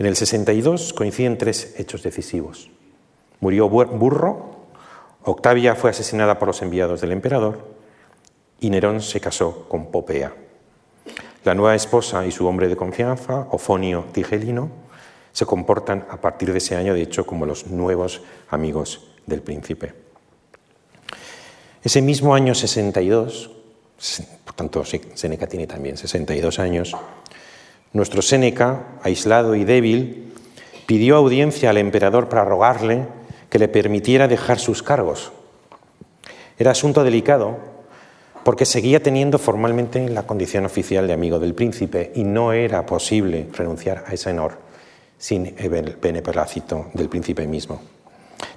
[0.00, 2.70] En el 62 coinciden tres hechos decisivos.
[3.38, 4.56] Murió Burro,
[5.22, 7.68] Octavia fue asesinada por los enviados del emperador
[8.58, 10.34] y Nerón se casó con Popea.
[11.44, 14.70] La nueva esposa y su hombre de confianza, Ofonio Tigelino,
[15.32, 18.20] se comportan a partir de ese año, de hecho, como los nuevos
[18.50, 19.94] amigos del príncipe.
[21.82, 23.50] Ese mismo año 62,
[24.44, 26.94] por tanto, Séneca tiene también 62 años,
[27.94, 30.34] nuestro Séneca, aislado y débil,
[30.84, 33.06] pidió audiencia al emperador para rogarle
[33.48, 35.32] que le permitiera dejar sus cargos.
[36.58, 37.69] Era asunto delicado
[38.44, 43.48] porque seguía teniendo formalmente la condición oficial de amigo del príncipe y no era posible
[43.52, 44.58] renunciar a ese honor
[45.18, 47.80] sin el beneplácito del príncipe mismo.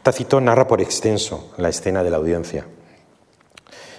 [0.02, 2.66] Tácito narra por extenso la escena de la audiencia.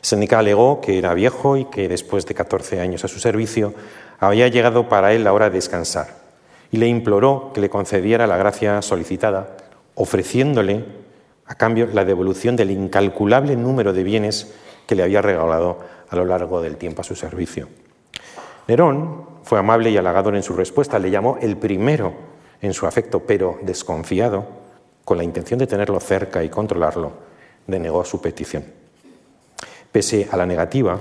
[0.01, 3.75] Séneca alegó que era viejo y que después de 14 años a su servicio
[4.19, 6.25] había llegado para él la hora de descansar
[6.71, 9.57] y le imploró que le concediera la gracia solicitada,
[9.95, 10.85] ofreciéndole
[11.47, 14.53] a cambio la devolución del incalculable número de bienes
[14.87, 15.79] que le había regalado
[16.09, 17.69] a lo largo del tiempo a su servicio.
[18.69, 22.15] Nerón fue amable y halagador en su respuesta, le llamó el primero
[22.63, 24.47] en su afecto, pero desconfiado,
[25.05, 27.13] con la intención de tenerlo cerca y controlarlo,
[27.67, 28.65] denegó su petición.
[29.93, 30.99] Pese a la negativa,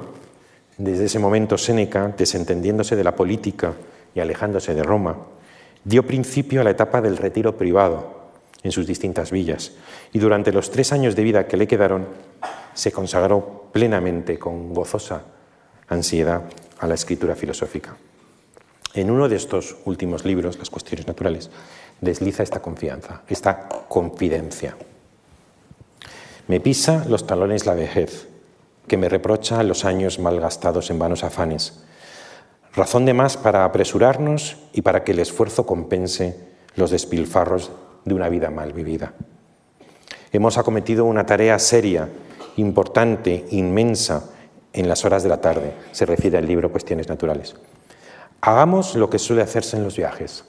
[0.77, 3.73] desde ese momento Séneca, desentendiéndose de la política
[4.13, 5.15] y alejándose de Roma,
[5.83, 8.23] dio principio a la etapa del retiro privado
[8.63, 9.73] en sus distintas villas
[10.11, 12.07] y durante los tres años de vida que le quedaron
[12.73, 15.23] se consagró plenamente con gozosa
[15.89, 16.43] ansiedad
[16.79, 17.97] a la escritura filosófica.
[18.93, 21.49] En uno de estos últimos libros, Las cuestiones naturales,
[21.99, 24.77] desliza esta confianza, esta confidencia.
[26.47, 28.27] Me pisa los talones la vejez,
[28.87, 31.83] que me reprocha los años mal gastados en vanos afanes.
[32.75, 36.37] Razón de más para apresurarnos y para que el esfuerzo compense
[36.75, 37.71] los despilfarros
[38.05, 39.13] de una vida mal vivida.
[40.31, 42.09] Hemos acometido una tarea seria,
[42.57, 44.29] importante, inmensa
[44.73, 47.55] en las horas de la tarde, se refiere al libro Cuestiones Naturales.
[48.41, 50.45] Hagamos lo que suele hacerse en los viajes.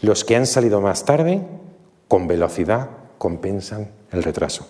[0.00, 1.42] Los que han salido más tarde,
[2.08, 4.68] con velocidad, compensan el retraso.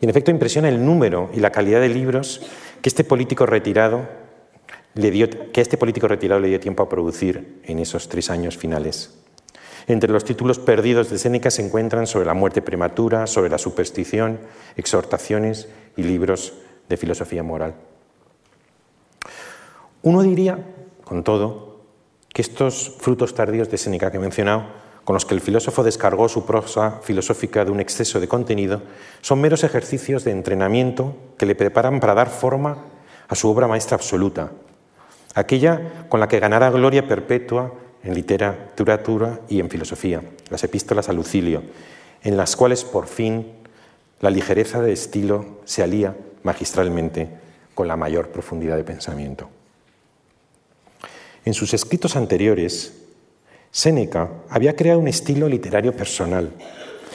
[0.00, 2.42] Y en efecto impresiona el número y la calidad de libros
[2.82, 4.06] que este político retirado
[4.94, 8.56] le dio, que este político retirado le dio tiempo a producir en esos tres años
[8.56, 9.18] finales.
[9.88, 14.38] Entre los títulos perdidos de Séneca se encuentran sobre la muerte prematura, sobre la superstición,
[14.76, 16.52] exhortaciones y libros
[16.90, 17.74] de filosofía moral.
[20.02, 20.58] Uno diría
[21.04, 21.80] con todo,
[22.28, 24.66] que estos frutos tardíos de Séneca que he mencionado,
[25.04, 28.82] con los que el filósofo descargó su prosa filosófica de un exceso de contenido,
[29.22, 32.84] son meros ejercicios de entrenamiento que le preparan para dar forma
[33.26, 34.52] a su obra maestra absoluta,
[35.34, 37.72] aquella con la que ganará gloria perpetua
[38.02, 41.62] en literatura y en filosofía, las epístolas a Lucilio,
[42.22, 43.46] en las cuales por fin
[44.20, 47.28] la ligereza de estilo se alía magistralmente
[47.74, 49.48] con la mayor profundidad de pensamiento.
[51.44, 52.94] En sus escritos anteriores,
[53.70, 56.50] Séneca había creado un estilo literario personal,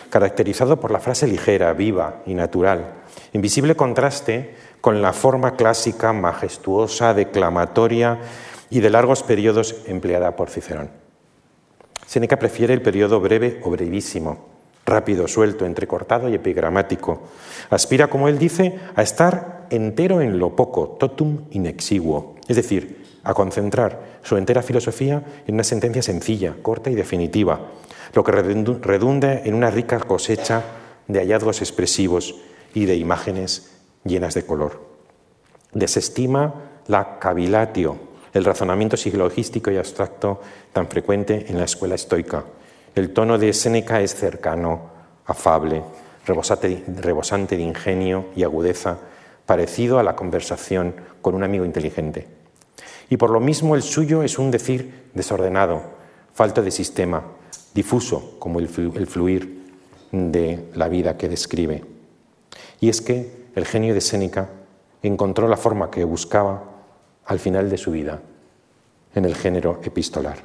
[0.10, 2.94] caracterizado por la frase ligera, viva y natural,
[3.34, 8.20] en visible contraste con la forma clásica, majestuosa, declamatoria
[8.74, 10.90] y de largos periodos empleada por Cicerón.
[12.08, 14.50] Séneca prefiere el periodo breve o brevísimo,
[14.84, 17.22] rápido, suelto, entrecortado y epigramático.
[17.70, 23.06] Aspira, como él dice, a estar entero en lo poco, totum in exiguo, es decir,
[23.24, 27.70] a concentrar su entera filosofía en una sentencia sencilla, corta y definitiva,
[28.16, 30.64] lo que redunde en una rica cosecha
[31.08, 32.42] de hallazgos expresivos
[32.74, 33.72] y de imágenes
[34.04, 34.82] llenas de color.
[35.74, 36.56] Desestima
[36.88, 42.44] la cavilatio, el razonamiento silogístico y abstracto tan frecuente en la escuela estoica.
[42.96, 44.92] El tono de Séneca es cercano,
[45.26, 45.84] afable,
[46.26, 48.98] rebosante de ingenio y agudeza,
[49.46, 52.28] parecido a la conversación con un amigo inteligente.
[53.10, 55.82] Y por lo mismo el suyo es un decir desordenado,
[56.34, 57.24] falto de sistema,
[57.74, 59.64] difuso como el fluir
[60.12, 61.84] de la vida que describe.
[62.80, 64.50] Y es que el genio de Séneca
[65.02, 66.73] encontró la forma que buscaba
[67.26, 68.22] al final de su vida
[69.16, 70.38] en el género epistolar.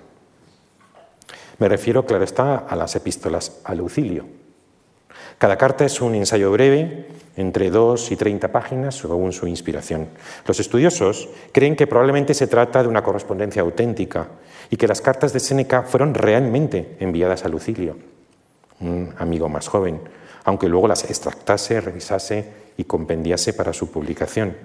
[1.58, 4.26] Me refiero, claro está, a las epístolas a Lucilio.
[5.38, 10.08] Cada carta es un ensayo breve, entre dos y treinta páginas, según su inspiración.
[10.46, 14.28] Los estudiosos creen que probablemente se trata de una correspondencia auténtica
[14.70, 17.96] y que las cartas de Séneca fueron realmente enviadas a Lucilio,
[18.80, 20.00] un amigo más joven,
[20.44, 24.56] aunque luego las extractase, revisase y compendiase para su publicación.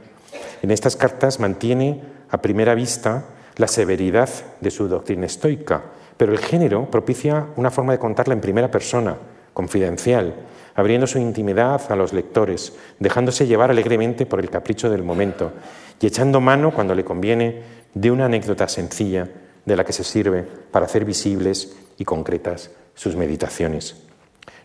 [0.64, 3.26] En estas cartas mantiene a primera vista
[3.58, 4.30] la severidad
[4.62, 5.84] de su doctrina estoica,
[6.16, 9.18] pero el género propicia una forma de contarla en primera persona,
[9.54, 10.34] confidencial,
[10.76, 15.52] abriendo su intimidad a los lectores, dejándose llevar alegremente por el capricho del momento
[16.00, 17.62] y echando mano, cuando le conviene,
[17.94, 19.28] de una anécdota sencilla
[19.66, 23.98] de la que se sirve para hacer visibles y concretas sus meditaciones.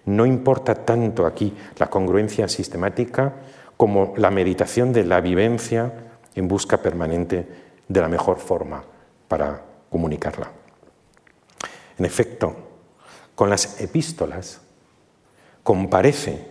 [0.07, 3.34] No importa tanto aquí la congruencia sistemática
[3.79, 5.93] como la meditación de la vivencia
[6.35, 7.49] en busca permanente
[7.87, 8.85] de la mejor forma
[9.29, 10.51] para comunicarla.
[11.97, 12.57] En efecto,
[13.37, 14.61] con las epístolas
[15.62, 16.45] comparece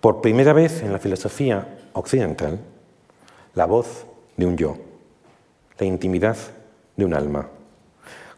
[0.00, 2.58] por primera vez en la filosofía occidental
[3.54, 4.04] la voz
[4.36, 4.76] de un yo,
[5.78, 6.36] la intimidad
[6.96, 7.48] de un alma.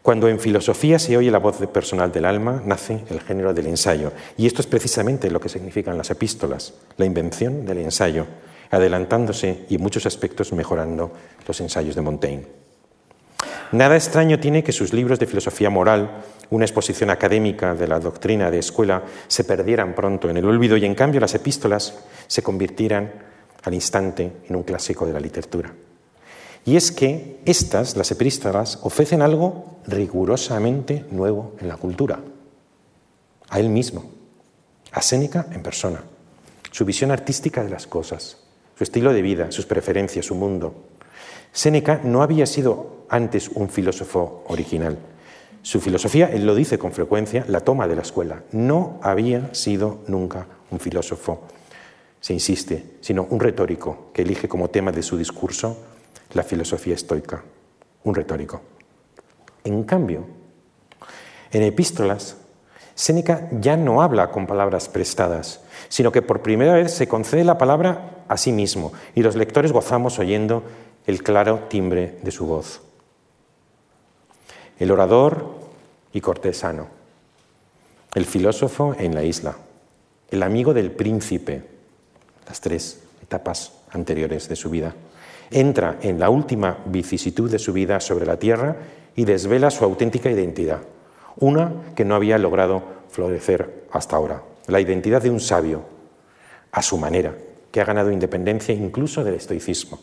[0.07, 4.13] Cuando en filosofía se oye la voz personal del alma, nace el género del ensayo.
[4.37, 8.25] Y esto es precisamente lo que significan las epístolas, la invención del ensayo,
[8.71, 11.11] adelantándose y en muchos aspectos mejorando
[11.45, 12.47] los ensayos de Montaigne.
[13.73, 18.49] Nada extraño tiene que sus libros de filosofía moral, una exposición académica de la doctrina
[18.49, 23.11] de escuela, se perdieran pronto en el olvido y en cambio las epístolas se convirtieran
[23.61, 25.73] al instante en un clásico de la literatura.
[26.67, 32.19] Y es que estas, las epístolas, ofrecen algo rigurosamente nuevo en la cultura.
[33.47, 34.11] A él mismo,
[34.91, 36.03] a Séneca en persona,
[36.71, 38.39] su visión artística de las cosas,
[38.77, 40.75] su estilo de vida, sus preferencias, su mundo.
[41.53, 44.97] Séneca no había sido antes un filósofo original.
[45.61, 48.43] Su filosofía, él lo dice con frecuencia, la toma de la escuela.
[48.51, 51.43] No había sido nunca un filósofo,
[52.19, 55.95] se insiste, sino un retórico que elige como tema de su discurso
[56.33, 57.43] la filosofía estoica,
[58.03, 58.61] un retórico.
[59.63, 60.25] En cambio,
[61.51, 62.37] en epístolas,
[62.95, 67.57] Séneca ya no habla con palabras prestadas, sino que por primera vez se concede la
[67.57, 70.63] palabra a sí mismo y los lectores gozamos oyendo
[71.05, 72.81] el claro timbre de su voz.
[74.79, 75.45] El orador
[76.11, 76.87] y cortesano,
[78.15, 79.57] el filósofo en la isla,
[80.31, 81.63] el amigo del príncipe,
[82.47, 84.95] las tres etapas anteriores de su vida
[85.51, 88.77] entra en la última vicisitud de su vida sobre la tierra
[89.15, 90.81] y desvela su auténtica identidad,
[91.37, 95.83] una que no había logrado florecer hasta ahora, la identidad de un sabio,
[96.71, 97.35] a su manera,
[97.71, 99.99] que ha ganado independencia incluso del estoicismo.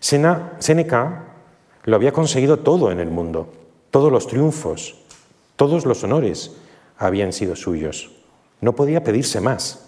[0.00, 1.24] Séneca
[1.84, 3.52] lo había conseguido todo en el mundo,
[3.90, 4.96] todos los triunfos,
[5.56, 6.52] todos los honores
[6.98, 8.10] habían sido suyos.
[8.60, 9.83] No podía pedirse más.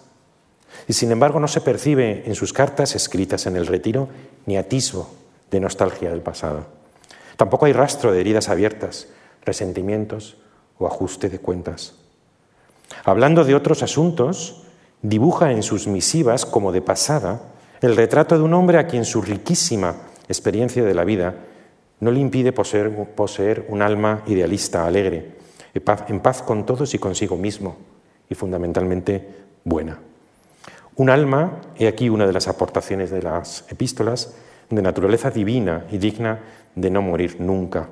[0.87, 4.07] Y sin embargo no se percibe en sus cartas escritas en el retiro
[4.45, 5.09] ni atisbo
[5.51, 6.65] de nostalgia del pasado.
[7.35, 9.07] Tampoco hay rastro de heridas abiertas,
[9.45, 10.37] resentimientos
[10.79, 11.95] o ajuste de cuentas.
[13.03, 14.63] Hablando de otros asuntos,
[15.01, 17.41] dibuja en sus misivas, como de pasada,
[17.81, 19.95] el retrato de un hombre a quien su riquísima
[20.27, 21.35] experiencia de la vida
[21.99, 25.31] no le impide poseer, un alma idealista, alegre,
[25.73, 27.77] en paz con todos y consigo mismo,
[28.29, 29.27] y fundamentalmente
[29.63, 29.99] buena.
[30.97, 34.33] Un alma, he aquí una de las aportaciones de las epístolas,
[34.71, 36.39] de naturaleza divina y digna
[36.73, 37.87] de no morir nunca.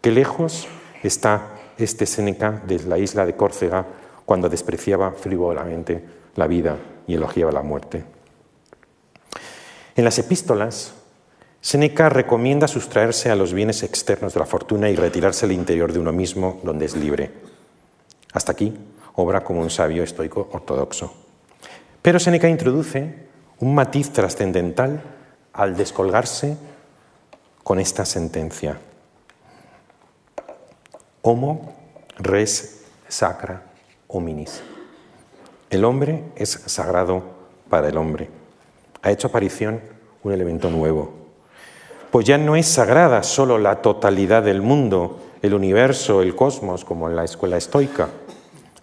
[0.00, 0.66] Qué lejos
[1.02, 3.84] está este Séneca de la isla de Córcega
[4.24, 6.02] cuando despreciaba frívolamente
[6.34, 8.04] la vida y elogiaba la muerte.
[9.94, 10.94] En las epístolas,
[11.60, 15.98] Séneca recomienda sustraerse a los bienes externos de la fortuna y retirarse al interior de
[15.98, 17.32] uno mismo, donde es libre.
[18.32, 18.72] Hasta aquí
[19.16, 21.25] obra como un sabio estoico ortodoxo.
[22.06, 23.12] Pero Séneca introduce
[23.58, 25.02] un matiz trascendental
[25.52, 26.56] al descolgarse
[27.64, 28.78] con esta sentencia.
[31.22, 31.72] Homo
[32.16, 33.60] res sacra
[34.06, 34.62] hominis.
[35.68, 37.24] El hombre es sagrado
[37.68, 38.30] para el hombre.
[39.02, 39.80] Ha hecho aparición
[40.22, 41.12] un elemento nuevo.
[42.12, 47.10] Pues ya no es sagrada solo la totalidad del mundo, el universo, el cosmos, como
[47.10, 48.10] en la escuela estoica.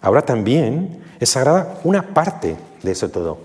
[0.04, 3.38] Ahora también es sagrada una parte de eso todo,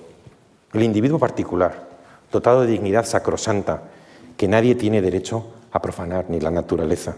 [0.73, 1.87] el individuo particular,
[2.33, 3.83] dotado de dignidad sacrosanta,
[4.35, 7.15] que nadie tiene derecho a profanar, ni la naturaleza.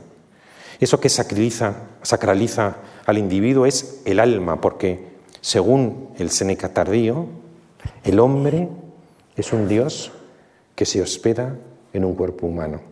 [0.79, 1.73] Eso que sacraliza,
[2.03, 2.75] sacraliza
[3.07, 5.07] al individuo es el alma, porque
[5.41, 7.25] según el Seneca tardío,
[8.03, 8.69] el hombre
[9.35, 10.11] es un Dios
[10.75, 11.55] que se hospeda
[11.93, 12.90] en un cuerpo humano.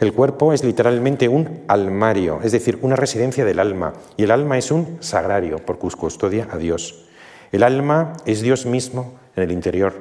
[0.00, 4.58] El cuerpo es literalmente un almario, es decir, una residencia del alma, y el alma
[4.58, 7.06] es un sagrario, porque custodia a Dios.
[7.50, 9.94] El alma es Dios mismo en el interior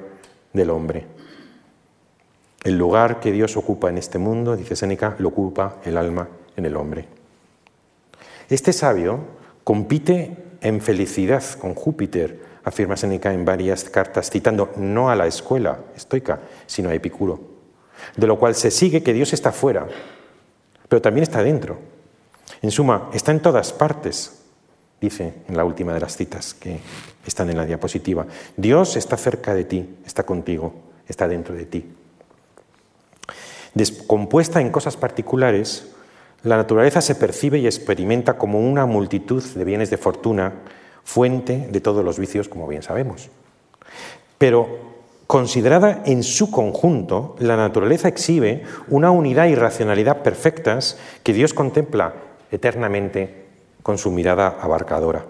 [0.53, 1.05] del hombre.
[2.63, 6.65] El lugar que Dios ocupa en este mundo, dice Séneca, lo ocupa el alma en
[6.65, 7.07] el hombre.
[8.49, 9.19] Este sabio
[9.63, 15.79] compite en felicidad con Júpiter, afirma Seneca en varias cartas, citando no a la escuela
[15.95, 17.56] estoica, sino a Epicuro,
[18.15, 19.87] de lo cual se sigue que Dios está fuera,
[20.87, 21.77] pero también está dentro.
[22.61, 24.39] En suma, está en todas partes,
[24.99, 26.79] dice en la última de las citas que
[27.25, 28.25] están en la diapositiva.
[28.55, 30.73] Dios está cerca de ti, está contigo,
[31.07, 31.85] está dentro de ti.
[33.73, 35.91] Descompuesta en cosas particulares,
[36.43, 40.53] la naturaleza se percibe y experimenta como una multitud de bienes de fortuna,
[41.03, 43.29] fuente de todos los vicios, como bien sabemos.
[44.37, 44.86] Pero
[45.27, 52.13] considerada en su conjunto, la naturaleza exhibe una unidad y racionalidad perfectas que Dios contempla
[52.49, 53.45] eternamente
[53.83, 55.25] con su mirada abarcadora.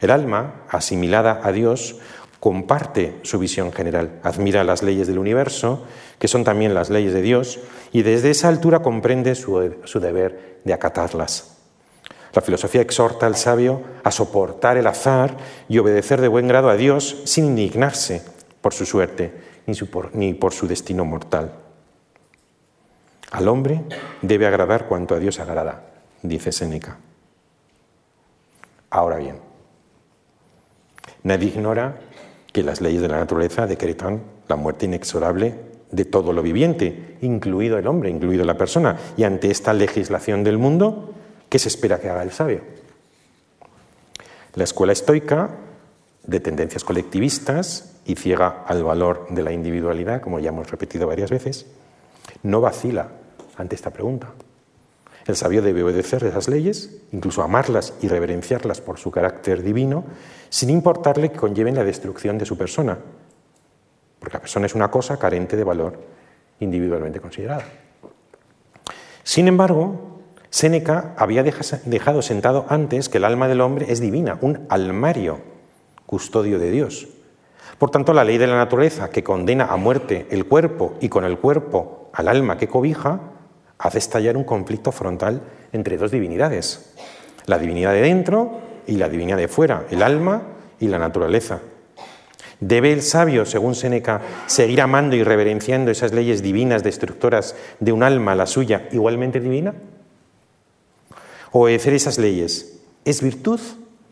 [0.00, 1.96] El alma, asimilada a Dios,
[2.40, 5.84] comparte su visión general, admira las leyes del universo,
[6.18, 7.60] que son también las leyes de Dios,
[7.92, 9.58] y desde esa altura comprende su,
[10.00, 11.56] deber de acatarlas.
[12.34, 15.36] La filosofía exhorta al sabio a soportar el azar
[15.68, 18.33] y obedecer de buen grado a Dios sin indignarse
[18.64, 19.30] por su suerte
[20.14, 21.52] ni por su destino mortal.
[23.30, 23.82] Al hombre
[24.22, 25.82] debe agradar cuanto a Dios agrada,
[26.22, 26.96] dice Séneca.
[28.88, 29.36] Ahora bien,
[31.24, 32.00] nadie ignora
[32.54, 35.56] que las leyes de la naturaleza decretan la muerte inexorable
[35.90, 38.96] de todo lo viviente, incluido el hombre, incluido la persona.
[39.18, 41.12] Y ante esta legislación del mundo,
[41.50, 42.62] ¿qué se espera que haga el sabio?
[44.54, 45.50] La escuela estoica,
[46.22, 51.30] de tendencias colectivistas y ciega al valor de la individualidad, como ya hemos repetido varias
[51.30, 51.66] veces,
[52.42, 53.08] no vacila
[53.56, 54.28] ante esta pregunta.
[55.26, 60.04] El sabio debe obedecer esas leyes, incluso amarlas y reverenciarlas por su carácter divino,
[60.50, 62.98] sin importarle que conlleven la destrucción de su persona,
[64.18, 65.98] porque la persona es una cosa carente de valor
[66.60, 67.64] individualmente considerada.
[69.22, 70.20] Sin embargo,
[70.50, 75.40] Séneca había dejado sentado antes que el alma del hombre es divina, un almario,
[76.06, 77.08] custodio de Dios.
[77.78, 81.24] Por tanto, la ley de la naturaleza que condena a muerte el cuerpo y con
[81.24, 83.20] el cuerpo al alma que cobija,
[83.78, 85.42] hace estallar un conflicto frontal
[85.72, 86.94] entre dos divinidades,
[87.46, 90.42] la divinidad de dentro y la divinidad de fuera, el alma
[90.78, 91.60] y la naturaleza.
[92.60, 98.02] ¿Debe el sabio, según Séneca, seguir amando y reverenciando esas leyes divinas destructoras de un
[98.02, 99.74] alma, la suya, igualmente divina?
[101.50, 103.60] ¿Obedecer esas leyes es virtud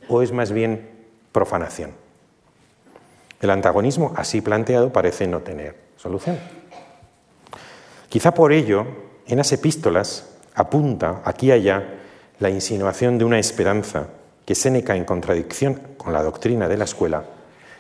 [0.09, 0.91] o es más bien
[1.31, 2.02] profanación?
[3.43, 6.39] El antagonismo así planteado parece no tener solución.
[8.09, 8.87] Quizá por ello
[9.27, 11.83] en las epístolas apunta aquí y allá
[12.39, 14.07] la insinuación de una esperanza
[14.47, 17.25] que Séneca, en contradicción con la doctrina de la escuela,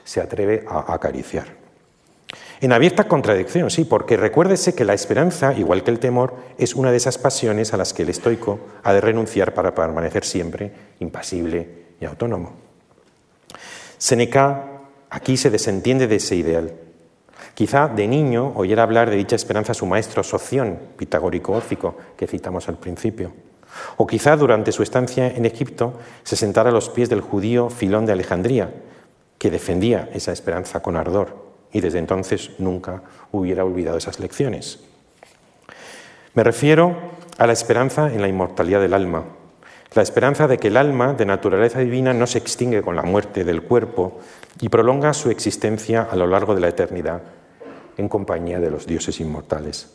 [0.04, 1.46] se atreve a acariciar.
[2.60, 6.90] En abierta contradicción, sí, porque recuérdese que la esperanza, igual que el temor, es una
[6.90, 11.68] de esas pasiones a las que el estoico ha de renunciar para permanecer siempre impasible
[12.00, 12.52] y autónomo.
[13.98, 14.71] Séneca
[15.12, 16.72] aquí se desentiende de ese ideal
[17.54, 22.68] Quizá de niño oyera hablar de dicha esperanza su maestro Soción, pitagórico órfico, que citamos
[22.68, 23.32] al principio.
[23.96, 28.06] O quizá durante su estancia en Egipto se sentara a los pies del judío Filón
[28.06, 28.72] de Alejandría,
[29.38, 33.02] que defendía esa esperanza con ardor y desde entonces nunca
[33.32, 34.80] hubiera olvidado esas lecciones.
[36.34, 36.96] Me refiero
[37.38, 39.24] a la esperanza en la inmortalidad del alma,
[39.94, 43.44] la esperanza de que el alma de naturaleza divina no se extingue con la muerte
[43.44, 44.20] del cuerpo
[44.60, 47.22] y prolonga su existencia a lo largo de la eternidad
[47.96, 49.90] en compañía de los dioses inmortales.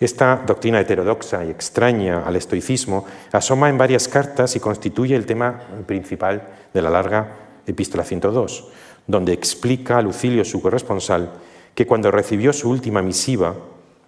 [0.00, 5.60] Esta doctrina heterodoxa y extraña al estoicismo asoma en varias cartas y constituye el tema
[5.86, 6.42] principal
[6.74, 7.36] de la larga
[7.66, 8.68] epístola 102,
[9.06, 11.32] donde explica a Lucilio, su corresponsal,
[11.74, 13.54] que cuando recibió su última misiva,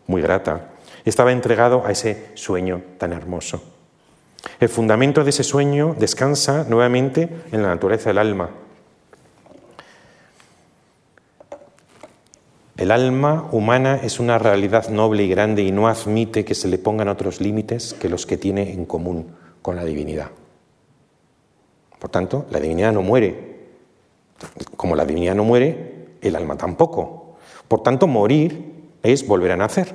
[0.07, 0.73] muy grata,
[1.05, 3.74] estaba entregado a ese sueño tan hermoso.
[4.61, 8.51] El fundamento de ese sueño descansa nuevamente en la naturaleza del alma,
[12.77, 16.77] El alma humana es una realidad noble y grande y no admite que se le
[16.77, 19.29] pongan otros límites que los que tiene en común
[19.63, 20.31] con la divinidad.
[22.01, 23.69] Por tanto, la divinidad no muere.
[24.77, 27.37] Como la divinidad no muere, el alma tampoco.
[27.69, 29.95] Por tanto, morir es volver a nacer.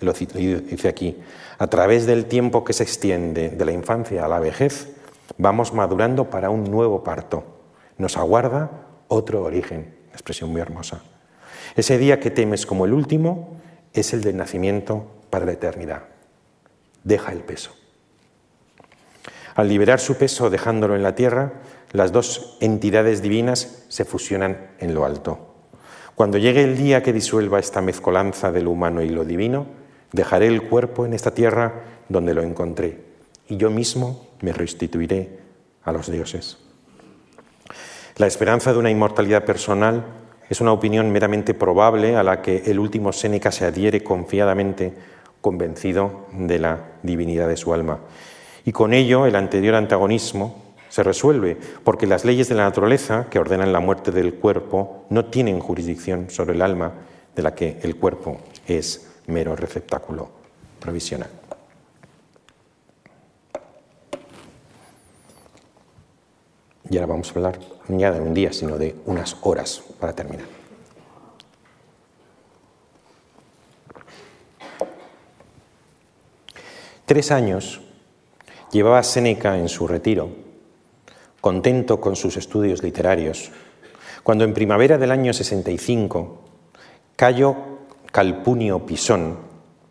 [0.00, 1.16] Dice aquí.
[1.58, 4.88] A través del tiempo que se extiende de la infancia a la vejez,
[5.38, 7.44] vamos madurando para un nuevo parto.
[7.96, 8.70] Nos aguarda
[9.08, 9.94] otro origen.
[10.12, 11.02] Expresión muy hermosa.
[11.76, 13.56] Ese día que temes como el último
[13.92, 16.02] es el del nacimiento para la eternidad.
[17.04, 17.72] Deja el peso.
[19.54, 21.54] Al liberar su peso dejándolo en la tierra,
[21.92, 25.54] las dos entidades divinas se fusionan en lo alto.
[26.14, 29.66] Cuando llegue el día que disuelva esta mezcolanza de lo humano y lo divino,
[30.16, 32.98] dejaré el cuerpo en esta tierra donde lo encontré
[33.48, 35.38] y yo mismo me restituiré
[35.84, 36.58] a los dioses.
[38.16, 40.04] La esperanza de una inmortalidad personal
[40.48, 44.94] es una opinión meramente probable a la que el último Séneca se adhiere confiadamente,
[45.40, 48.00] convencido de la divinidad de su alma.
[48.64, 53.38] Y con ello el anterior antagonismo se resuelve, porque las leyes de la naturaleza que
[53.38, 56.94] ordenan la muerte del cuerpo no tienen jurisdicción sobre el alma,
[57.34, 60.28] de la que el cuerpo es mero receptáculo
[60.80, 61.30] provisional.
[66.88, 67.58] Y ahora vamos a hablar
[67.88, 70.46] ya de un día, sino de unas horas para terminar.
[77.04, 77.80] Tres años
[78.72, 80.28] llevaba Séneca en su retiro,
[81.40, 83.50] contento con sus estudios literarios,
[84.22, 86.42] cuando en primavera del año 65
[87.14, 87.75] Cayo
[88.16, 89.36] Calpunio Pisón,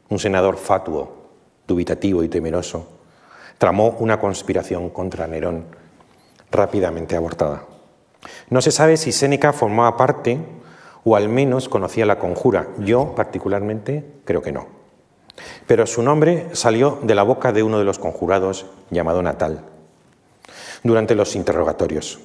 [0.10, 1.30] un senador fatuo,
[1.68, 2.88] dubitativo y temeroso,
[3.60, 5.66] tramó una conspiración contra Nerón
[6.50, 7.66] rápidamente abortada.
[8.50, 10.40] No se sabe si Séneca formaba parte
[11.04, 12.70] o al menos conocía la conjura.
[12.80, 14.66] Yo, particularmente, creo que no.
[15.68, 19.66] Pero su nombre salió de la boca de uno de los conjurados llamado Natal
[20.82, 22.18] durante los interrogatorios.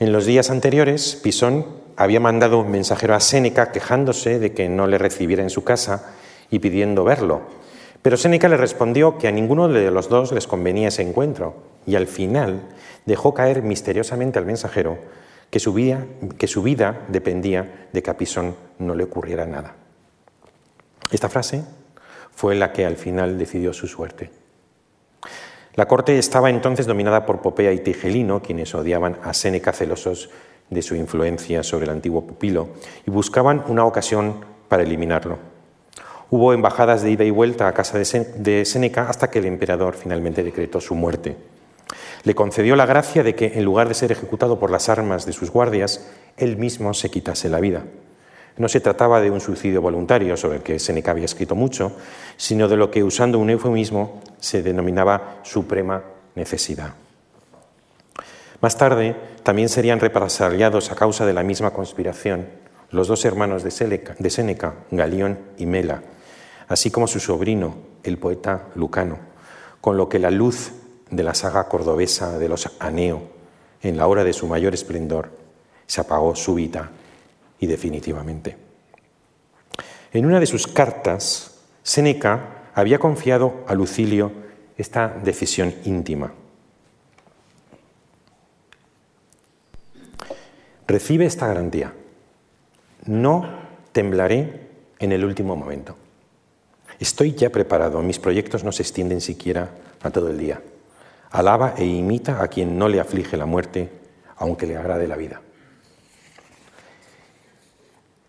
[0.00, 4.86] En los días anteriores, Pisón había mandado un mensajero a Séneca quejándose de que no
[4.86, 6.14] le recibiera en su casa
[6.50, 7.42] y pidiendo verlo.
[8.02, 11.94] Pero Séneca le respondió que a ninguno de los dos les convenía ese encuentro y
[11.94, 12.62] al final
[13.06, 14.98] dejó caer misteriosamente al mensajero
[15.50, 19.74] que su vida, dependía de que a Pisón no le ocurriera nada.
[21.10, 21.62] Esta frase
[22.34, 24.30] fue la que al final decidió su suerte.
[25.74, 30.30] La corte estaba entonces dominada por Popea y Tigelino, quienes odiaban a Séneca celosos
[30.72, 32.68] de su influencia sobre el antiguo pupilo
[33.06, 35.38] y buscaban una ocasión para eliminarlo.
[36.30, 40.42] Hubo embajadas de ida y vuelta a casa de Séneca hasta que el emperador finalmente
[40.42, 41.36] decretó su muerte
[42.24, 45.32] le concedió la gracia de que, en lugar de ser ejecutado por las armas de
[45.32, 47.84] sus guardias, él mismo se quitase la vida.
[48.56, 51.96] No se trataba de un suicidio voluntario, sobre el que Seneca había escrito mucho,
[52.36, 56.02] sino de lo que, usando un eufemismo, se denominaba suprema
[56.34, 56.94] necesidad.
[58.62, 62.46] Más tarde, también serían represaliados a causa de la misma conspiración
[62.92, 66.02] los dos hermanos de Séneca, Galión y Mela,
[66.68, 67.74] así como su sobrino,
[68.04, 69.18] el poeta Lucano,
[69.80, 70.70] con lo que la luz
[71.10, 73.22] de la saga cordobesa de los Aneo,
[73.82, 75.30] en la hora de su mayor esplendor,
[75.86, 76.90] se apagó súbita
[77.58, 78.56] y definitivamente.
[80.12, 84.30] En una de sus cartas, Séneca había confiado a Lucilio
[84.76, 86.32] esta decisión íntima.
[90.86, 91.92] Recibe esta garantía.
[93.06, 93.46] No
[93.92, 94.68] temblaré
[94.98, 95.96] en el último momento.
[96.98, 99.70] Estoy ya preparado, mis proyectos no se extienden siquiera
[100.02, 100.60] a todo el día.
[101.30, 103.90] Alaba e imita a quien no le aflige la muerte,
[104.36, 105.40] aunque le agrade la vida.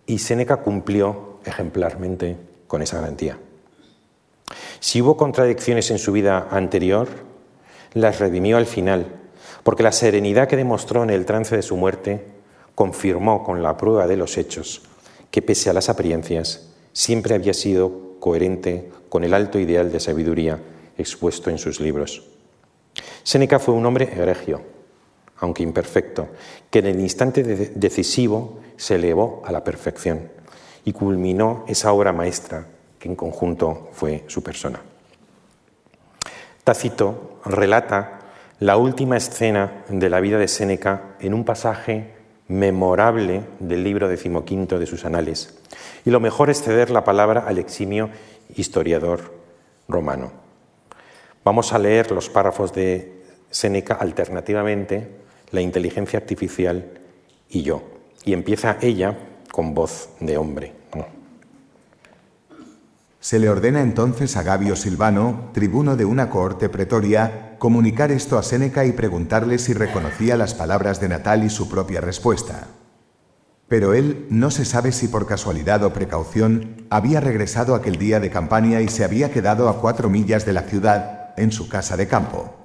[0.05, 3.37] Y Séneca cumplió ejemplarmente con esa garantía.
[4.79, 7.07] Si hubo contradicciones en su vida anterior,
[7.93, 9.07] las redimió al final,
[9.63, 12.32] porque la serenidad que demostró en el trance de su muerte
[12.75, 14.83] confirmó con la prueba de los hechos
[15.31, 20.59] que pese a las apariencias, siempre había sido coherente con el alto ideal de sabiduría
[20.97, 22.23] expuesto en sus libros.
[23.23, 24.61] Séneca fue un hombre egregio,
[25.37, 26.27] aunque imperfecto,
[26.69, 30.29] que en el instante decisivo se elevó a la perfección
[30.85, 32.67] y culminó esa obra maestra
[32.99, 34.81] que en conjunto fue su persona.
[36.63, 38.19] Tácito relata
[38.59, 42.13] la última escena de la vida de Séneca en un pasaje
[42.53, 45.57] memorable del libro decimoquinto de sus anales.
[46.05, 48.09] Y lo mejor es ceder la palabra al eximio
[48.55, 49.33] historiador
[49.87, 50.31] romano.
[51.43, 55.09] Vamos a leer los párrafos de Séneca alternativamente,
[55.51, 56.99] la inteligencia artificial
[57.49, 57.81] y yo.
[58.23, 59.17] Y empieza ella
[59.51, 60.82] con voz de hombre.
[63.23, 68.43] Se le ordena entonces a Gabio Silvano, tribuno de una cohorte pretoria, comunicar esto a
[68.43, 72.67] Séneca y preguntarle si reconocía las palabras de Natal y su propia respuesta.
[73.69, 78.29] Pero él, no se sabe si por casualidad o precaución, había regresado aquel día de
[78.29, 82.09] campaña y se había quedado a cuatro millas de la ciudad, en su casa de
[82.09, 82.62] campo.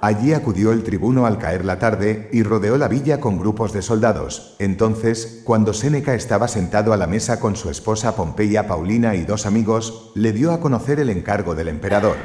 [0.00, 3.82] Allí acudió el tribuno al caer la tarde y rodeó la villa con grupos de
[3.82, 4.54] soldados.
[4.60, 9.44] Entonces, cuando Séneca estaba sentado a la mesa con su esposa Pompeya Paulina y dos
[9.44, 12.16] amigos, le dio a conocer el encargo del emperador.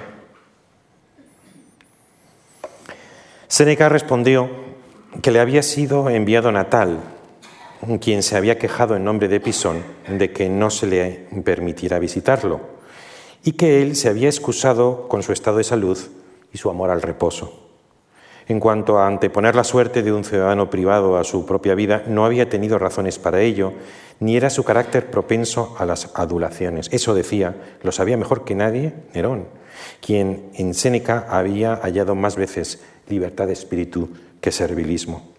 [3.47, 4.49] Séneca respondió
[5.23, 6.99] que le había sido enviado Natal,
[7.99, 12.61] quien se había quejado en nombre de Pisón de que no se le permitiera visitarlo,
[13.43, 15.97] y que él se había excusado con su estado de salud
[16.53, 17.62] y su amor al reposo.
[18.47, 22.25] En cuanto a anteponer la suerte de un ciudadano privado a su propia vida, no
[22.25, 23.73] había tenido razones para ello,
[24.19, 26.89] ni era su carácter propenso a las adulaciones.
[26.91, 29.47] Eso decía, lo sabía mejor que nadie Nerón,
[30.01, 34.09] quien en Séneca había hallado más veces libertad de espíritu
[34.41, 35.33] que servilismo.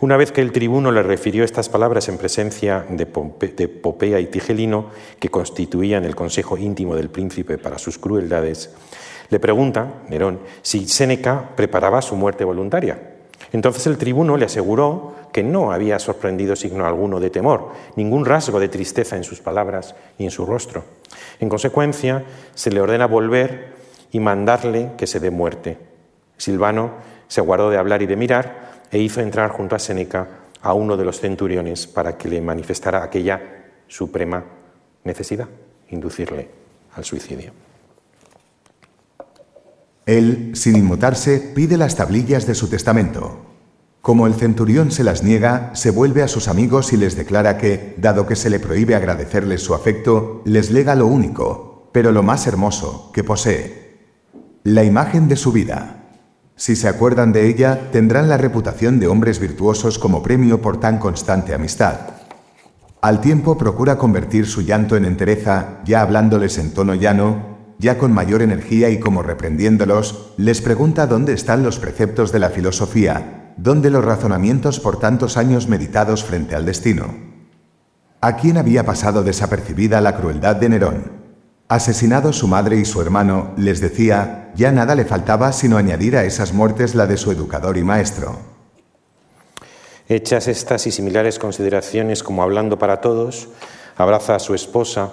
[0.00, 4.90] Una vez que el tribuno le refirió estas palabras en presencia de, Popea y Tigelino,
[5.18, 8.70] que constituían el consejo íntimo del príncipe para sus crueldades,
[9.30, 12.98] le pregunta, Nerón, si Séneca preparaba su muerte voluntaria.
[13.52, 18.60] Entonces el tribuno le aseguró que no había sorprendido signo alguno de temor, ningún rasgo
[18.60, 20.84] de tristeza en sus palabras y en su rostro.
[21.38, 22.24] En consecuencia,
[22.54, 23.74] se le ordena volver
[24.12, 25.78] y mandarle que se dé muerte.
[26.36, 26.90] Silvano
[27.28, 30.26] se guardó de hablar y de mirar e hizo entrar junto a Séneca
[30.62, 33.40] a uno de los centuriones para que le manifestara aquella
[33.86, 34.44] suprema
[35.04, 35.48] necesidad,
[35.88, 36.48] inducirle
[36.96, 37.69] al suicidio.
[40.10, 43.46] Él, sin inmutarse, pide las tablillas de su testamento.
[44.02, 47.94] Como el centurión se las niega, se vuelve a sus amigos y les declara que,
[47.96, 52.48] dado que se le prohíbe agradecerles su afecto, les lega lo único, pero lo más
[52.48, 54.00] hermoso, que posee.
[54.64, 56.08] La imagen de su vida.
[56.56, 60.98] Si se acuerdan de ella, tendrán la reputación de hombres virtuosos como premio por tan
[60.98, 62.00] constante amistad.
[63.00, 67.49] Al tiempo procura convertir su llanto en entereza, ya hablándoles en tono llano,
[67.80, 72.50] ya con mayor energía y como reprendiéndolos, les pregunta dónde están los preceptos de la
[72.50, 77.06] filosofía, dónde los razonamientos por tantos años meditados frente al destino.
[78.20, 81.12] ¿A quién había pasado desapercibida la crueldad de Nerón?
[81.68, 86.24] Asesinado su madre y su hermano, les decía, ya nada le faltaba sino añadir a
[86.24, 88.38] esas muertes la de su educador y maestro.
[90.06, 93.48] Hechas estas y similares consideraciones como hablando para todos,
[93.96, 95.12] abraza a su esposa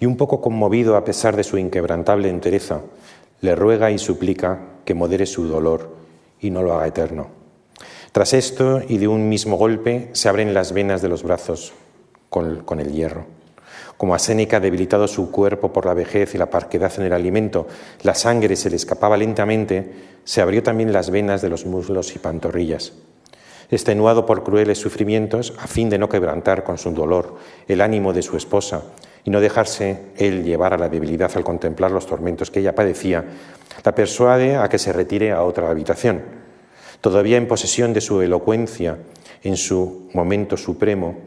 [0.00, 2.80] y un poco conmovido a pesar de su inquebrantable entereza,
[3.40, 5.96] le ruega y suplica que modere su dolor
[6.40, 7.28] y no lo haga eterno.
[8.12, 11.72] Tras esto y de un mismo golpe se abren las venas de los brazos
[12.30, 13.26] con, el hierro.
[13.96, 17.66] Como a Séneca, debilitado su cuerpo por la vejez y la parquedad en el alimento,
[18.02, 19.92] la sangre se le escapaba lentamente,
[20.24, 22.92] se abrió también las venas de los muslos y pantorrillas.
[23.70, 28.22] Extenuado por crueles sufrimientos, a fin de no quebrantar con su dolor el ánimo de
[28.22, 28.84] su esposa
[29.28, 33.26] y no dejarse él llevar a la debilidad al contemplar los tormentos que ella padecía,
[33.84, 36.22] la persuade a que se retire a otra habitación.
[37.02, 38.96] Todavía en posesión de su elocuencia,
[39.42, 41.18] en su momento supremo,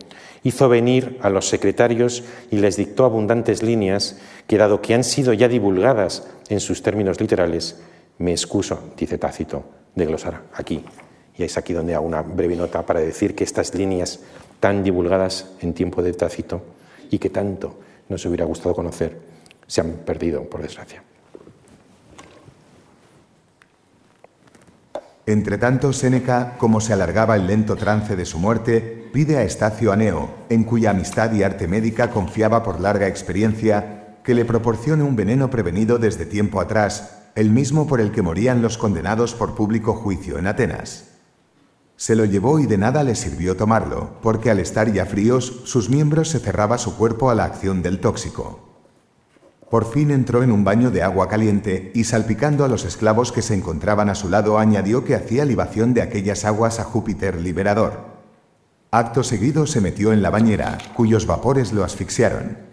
[0.41, 4.17] hizo venir a los secretarios y les dictó abundantes líneas
[4.47, 7.83] que, dado que han sido ya divulgadas en sus términos literales,
[8.17, 9.63] me excuso, dice Tácito,
[9.93, 10.83] de glosar aquí.
[11.37, 14.21] Y es aquí donde hago una breve nota para decir que estas líneas
[14.59, 16.63] tan divulgadas en tiempo de Tácito
[17.11, 17.75] y que tanto
[18.11, 19.19] nos hubiera gustado conocer,
[19.65, 21.03] se han perdido, por desgracia.
[25.25, 30.29] Entretanto, Séneca, como se alargaba el lento trance de su muerte, pide a Estacio Aneo,
[30.49, 35.49] en cuya amistad y arte médica confiaba por larga experiencia, que le proporcione un veneno
[35.49, 40.37] prevenido desde tiempo atrás, el mismo por el que morían los condenados por público juicio
[40.37, 41.10] en Atenas.
[42.01, 45.91] Se lo llevó y de nada le sirvió tomarlo, porque al estar ya fríos, sus
[45.91, 48.59] miembros se cerraba su cuerpo a la acción del tóxico.
[49.69, 53.43] Por fin entró en un baño de agua caliente y salpicando a los esclavos que
[53.43, 57.99] se encontraban a su lado añadió que hacía libación de aquellas aguas a Júpiter liberador.
[58.89, 62.70] Acto seguido se metió en la bañera, cuyos vapores lo asfixiaron.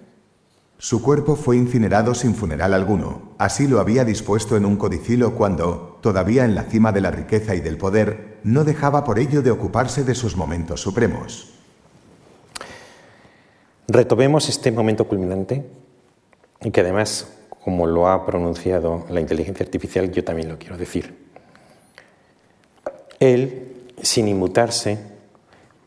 [0.81, 5.99] Su cuerpo fue incinerado sin funeral alguno, así lo había dispuesto en un codicilo cuando,
[6.01, 9.51] todavía en la cima de la riqueza y del poder, no dejaba por ello de
[9.51, 11.53] ocuparse de sus momentos supremos.
[13.89, 15.67] Retomemos este momento culminante
[16.61, 17.27] y que además,
[17.65, 21.27] como lo ha pronunciado la inteligencia artificial, yo también lo quiero decir.
[23.19, 25.01] Él, sin inmutarse,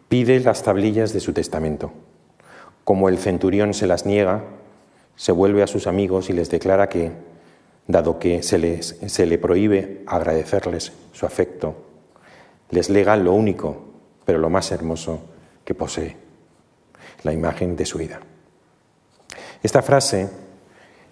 [0.09, 1.93] pide las tablillas de su testamento.
[2.83, 4.43] Como el centurión se las niega,
[5.15, 7.11] se vuelve a sus amigos y les declara que,
[7.87, 11.75] dado que se, se le prohíbe agradecerles su afecto,
[12.69, 13.83] les lega lo único,
[14.25, 15.21] pero lo más hermoso
[15.63, 16.15] que posee,
[17.23, 18.19] la imagen de su vida.
[19.61, 20.29] Esta frase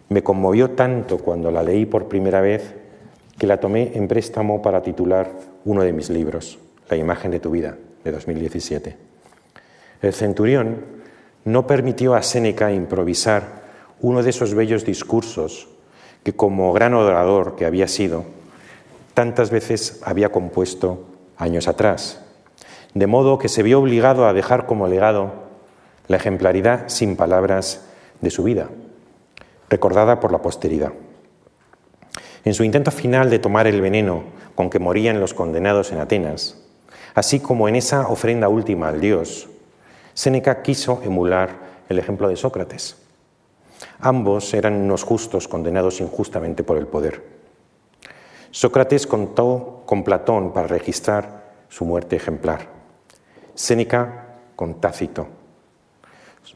[0.10, 2.74] me conmovió tanto cuando la leí por primera vez
[3.38, 5.32] que la tomé en préstamo para titular
[5.66, 6.60] uno de mis libros,
[6.90, 8.98] La imagen de tu vida, de 2017.
[10.02, 10.86] El centurión
[11.46, 13.59] no permitió a Séneca improvisar
[14.02, 15.68] uno de esos bellos discursos
[16.24, 18.26] que como gran orador que había sido,
[19.14, 21.06] tantas veces había compuesto
[21.38, 22.22] años atrás,
[22.94, 25.34] de modo que se vio obligado a dejar como legado
[26.08, 27.86] la ejemplaridad sin palabras
[28.22, 28.70] de su vida,
[29.70, 30.94] recordada por la posteridad.
[32.46, 34.24] En su intento final de tomar el veneno
[34.56, 36.58] con que morían los condenados en Atenas,
[37.16, 39.50] así como en esa ofrenda última al Dios,
[40.14, 41.50] Séneca quiso emular
[41.88, 42.98] el ejemplo de Sócrates.
[44.00, 47.24] Ambos eran unos justos condenados injustamente por el poder.
[48.52, 52.68] Sócrates contó con Platón para registrar su muerte ejemplar.
[53.54, 54.26] Séneca
[54.56, 55.40] con Tácito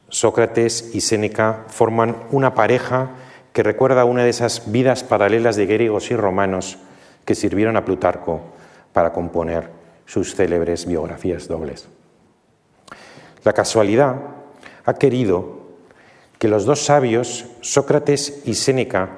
[0.10, 3.12] Sócrates y Séneca forman una pareja
[3.52, 6.78] que recuerda una de esas vidas paralelas de griegos y romanos
[7.26, 8.41] que sirvieron a Plutarco
[8.91, 9.70] para componer
[10.06, 11.88] sus célebres biografías dobles.
[13.44, 14.16] La casualidad
[14.86, 15.62] ha querido
[16.44, 19.11] que los dos sabios, Sócrates y Séneca,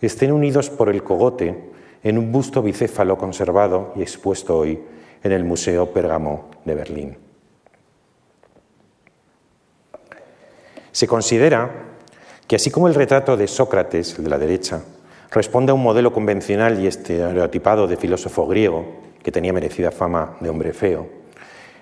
[0.00, 1.72] estén unidos por el cogote
[2.04, 4.78] en un busto bicéfalo conservado y expuesto hoy
[5.24, 7.16] en el Museo Pérgamo de Berlín.
[10.92, 11.68] Se considera
[12.46, 14.80] que así como el retrato de Sócrates, el de la derecha,
[15.32, 18.86] responde a un modelo convencional y estereotipado de filósofo griego,
[19.20, 21.08] que tenía merecida fama de hombre feo,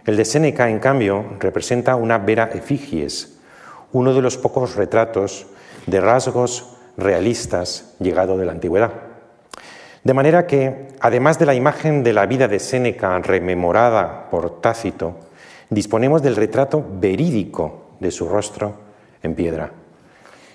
[0.07, 3.36] el de Séneca, en cambio, representa una vera efigies,
[3.93, 5.47] uno de los pocos retratos
[5.87, 8.93] de rasgos realistas llegado de la antigüedad.
[10.05, 15.17] De manera que, además de la imagen de la vida de Séneca rememorada por Tácito,
[15.69, 18.75] disponemos del retrato verídico de su rostro
[19.23, 19.73] en piedra.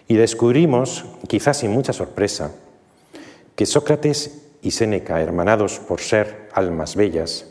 [0.08, 2.52] Y descubrimos, quizás sin mucha sorpresa,
[3.56, 7.48] que Sócrates y Séneca, hermanados por ser almas bellas,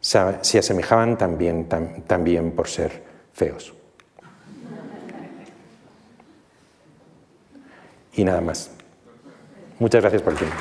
[0.00, 1.68] se asemejaban también,
[2.06, 3.77] también por ser feos.
[8.18, 8.72] Y nada más.
[9.78, 10.56] Muchas gracias por el tiempo.